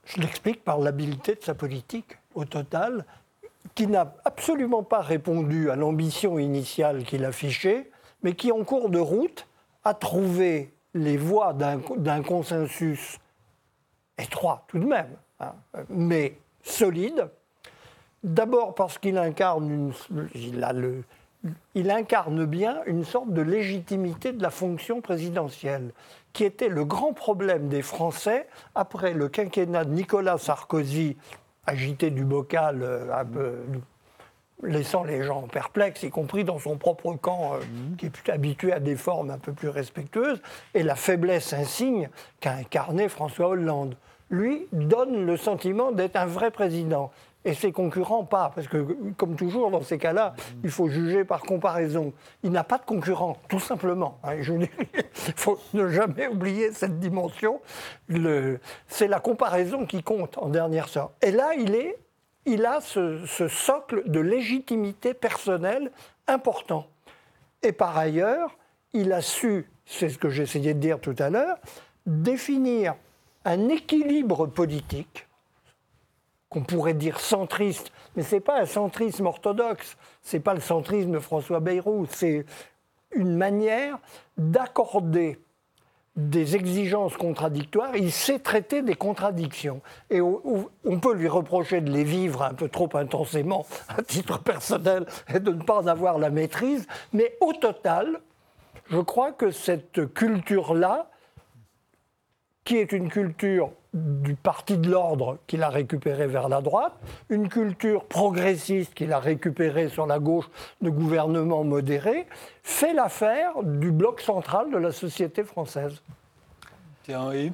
[0.06, 3.04] Je l'explique par l'habileté de sa politique, au total,
[3.74, 7.90] qui n'a absolument pas répondu à l'ambition initiale qu'il affichait,
[8.22, 9.46] mais qui, en cours de route,
[9.84, 13.18] a trouvé les voies d'un consensus
[14.18, 15.54] étroit tout de même, hein,
[15.88, 17.28] mais solide.
[18.24, 19.92] D'abord parce qu'il incarne,
[21.74, 25.92] il incarne bien une sorte de légitimité de la fonction présidentielle,
[26.32, 31.16] qui était le grand problème des Français après le quinquennat de Nicolas Sarkozy,
[31.66, 33.24] agité du bocal euh,
[34.62, 37.96] laissant les gens perplexes, y compris dans son propre camp, euh, mhm.
[37.96, 40.40] qui est plus habitué à des formes un peu plus respectueuses,
[40.74, 42.08] et la faiblesse insigne
[42.40, 43.96] qu'a incarné François Hollande.
[44.30, 47.10] Lui donne le sentiment d'être un vrai président.
[47.44, 48.84] Et ses concurrents pas, parce que
[49.16, 50.60] comme toujours dans ces cas-là, mhm.
[50.64, 52.12] il faut juger par comparaison.
[52.42, 54.18] Il n'a pas de concurrent, tout simplement.
[54.24, 54.68] Hein, il
[55.36, 57.60] faut ne jamais oublier cette dimension.
[58.88, 61.14] C'est la comparaison qui compte en dernière sorte.
[61.24, 61.96] Et là, il est
[62.46, 65.90] il a ce, socle de légitimité personnelle
[66.26, 66.86] important.
[67.62, 68.56] Et par ailleurs,
[68.92, 71.58] il a su, c'est ce que j'essayais de dire tout à l'heure,
[72.06, 72.94] définir
[73.44, 75.26] un équilibre politique
[76.48, 80.60] qu'on pourrait dire centriste, mais ce n'est pas un centrisme orthodoxe, ce n'est pas le
[80.60, 82.46] centrisme de François Bayrou, c'est
[83.12, 83.98] une manière
[84.38, 85.38] d'accorder
[86.18, 89.80] des exigences contradictoires, il sait traiter des contradictions.
[90.10, 95.06] Et on peut lui reprocher de les vivre un peu trop intensément à titre personnel
[95.32, 98.20] et de ne pas en avoir la maîtrise, mais au total,
[98.90, 101.08] je crois que cette culture-là,
[102.64, 106.92] qui est une culture du parti de l'ordre qu'il a récupéré vers la droite,
[107.30, 110.50] une culture progressiste qu'il a récupérée sur la gauche
[110.82, 112.26] de gouvernement modéré,
[112.62, 116.02] fait l'affaire du bloc central de la société française.
[117.04, 117.52] Thierry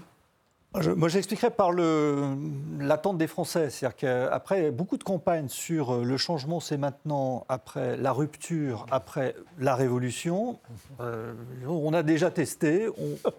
[0.97, 3.70] moi, j'expliquerai par l'attente des Français.
[3.70, 9.76] C'est-à-dire qu'après beaucoup de campagnes sur le changement, c'est maintenant, après la rupture, après la
[9.76, 10.59] révolution,
[11.01, 11.32] euh,
[11.68, 12.89] on a déjà testé.
[12.99, 13.30] On,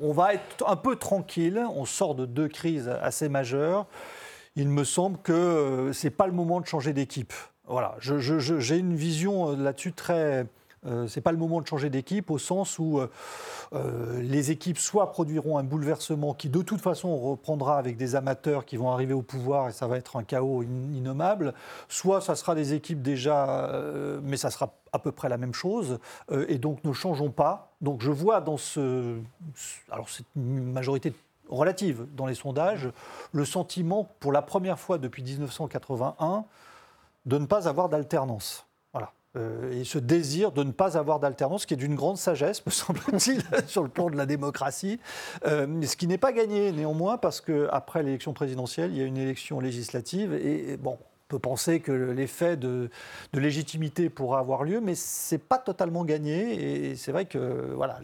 [0.00, 3.86] on va être un peu tranquille, on sort de deux crises assez majeures.
[4.54, 7.32] Il me semble que euh, ce n'est pas le moment de changer d'équipe.
[7.66, 10.46] voilà, j'ai une vision là-dessus très
[10.86, 13.10] euh, ce n'est pas le moment de changer d'équipe au sens où euh,
[13.72, 18.64] euh, les équipes soit produiront un bouleversement qui de toute façon reprendra avec des amateurs
[18.64, 21.54] qui vont arriver au pouvoir et ça va être un chaos innommable,
[21.88, 23.72] soit ça sera des équipes déjà,
[24.22, 25.98] mais ça sera à peu près la même chose,
[26.48, 27.72] et donc ne changeons pas.
[27.80, 29.18] Donc je vois dans ce...
[29.90, 31.12] Alors c'est une majorité
[31.48, 32.88] relative dans les sondages,
[33.32, 36.44] le sentiment pour la première fois depuis 1981
[37.26, 38.66] de ne pas avoir d'alternance.
[39.36, 42.70] Euh, et ce désir de ne pas avoir d'alternance, qui est d'une grande sagesse, me
[42.72, 44.98] semble-t-il, sur le plan de la démocratie,
[45.46, 49.18] euh, ce qui n'est pas gagné néanmoins, parce qu'après l'élection présidentielle, il y a une
[49.18, 52.90] élection législative, et, bon, on peut penser que l'effet de,
[53.34, 56.90] légitimité pourra avoir lieu, mais ce n'est pas totalement gagné.
[56.90, 58.00] Et c'est vrai que voilà,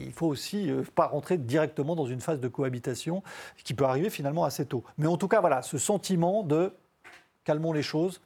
[0.00, 3.22] il faut aussi euh, pas rentrer directement dans une phase de cohabitation
[3.64, 4.84] qui peut arriver finalement assez tôt.
[4.98, 6.72] Mais en tout cas, voilà, ce sentiment de
[7.44, 8.20] calmons les choses,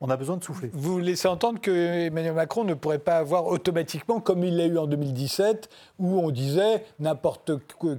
[0.00, 0.70] on a besoin de souffler.
[0.72, 4.78] Vous laissez entendre que Emmanuel Macron ne pourrait pas avoir automatiquement, comme il l'a eu
[4.78, 7.52] en 2017, où on disait n'importe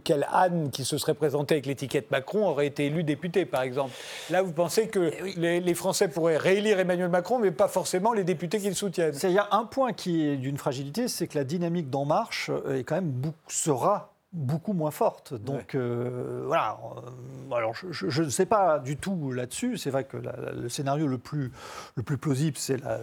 [0.03, 3.91] quel âne qui se serait présenté avec l'étiquette Macron aurait été élu député, par exemple.
[4.31, 8.23] Là, vous pensez que eh les, Français pourraient réélire Emmanuel Macron, mais pas forcément les
[8.23, 9.15] députés qu'il soutiennent.
[9.23, 12.49] Il y a un point qui est d'une fragilité, c'est que la dynamique d'En Marche
[12.69, 13.13] est quand même
[13.47, 15.33] sera beaucoup moins forte.
[15.33, 16.77] Donc euh, voilà.
[16.95, 19.77] Euh, alors je ne sais pas du tout là-dessus.
[19.77, 21.51] C'est vrai que le scénario le plus,
[21.95, 22.99] le plus plausible, c'est la,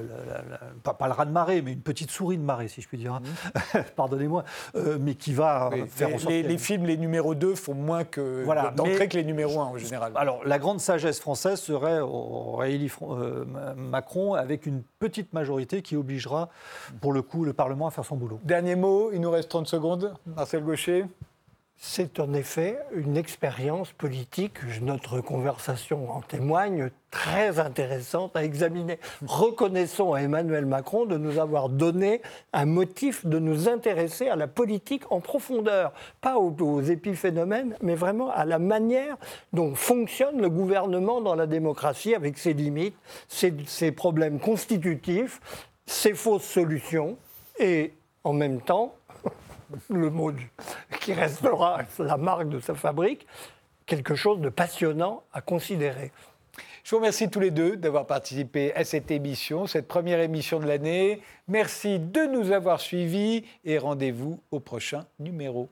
[0.83, 3.13] pas, le raz de marée, mais une petite souris de marée, si je puis dire.
[3.15, 3.23] Hein.
[3.75, 3.83] Mhm.
[3.97, 7.75] Pardonnez-moi, euh, mais qui va faire en sorte les, les, films, les numéros 2 font
[7.75, 10.13] moins que voilà, d'entrée que les numéros 1 en général.
[10.15, 12.91] Alors la grande sagesse française serait Aurélie
[13.77, 16.49] Macron avec une petite majorité qui obligera,
[17.01, 18.41] pour le coup, le Parlement à faire son boulot.
[18.45, 20.15] Dernier mot, il nous reste 30 secondes.
[20.27, 21.05] Marcel Gaucher
[21.81, 28.99] c'est en effet une expérience politique, notre conversation en témoigne, très intéressante à examiner.
[29.25, 32.21] Reconnaissons à Emmanuel Macron de nous avoir donné
[32.53, 38.31] un motif de nous intéresser à la politique en profondeur, pas aux, épiphénomènes, mais vraiment
[38.33, 39.17] à la manière
[39.53, 42.97] dont fonctionne le gouvernement dans la démocratie avec ses limites,
[43.29, 45.41] ses, ses problèmes constitutifs,
[45.87, 47.17] ses fausses solutions
[47.61, 47.93] et
[48.25, 48.98] en même temps
[49.91, 50.33] le mot
[51.01, 53.27] qui restera la marque de sa fabrique,
[53.87, 56.13] quelque chose de passionnant à considérer.
[56.85, 60.67] Je vous remercie tous les deux d'avoir participé à cette émission, cette première émission de
[60.67, 61.21] l'année.
[61.47, 65.69] Merci de nous avoir suivis et rendez-vous au prochain numéro.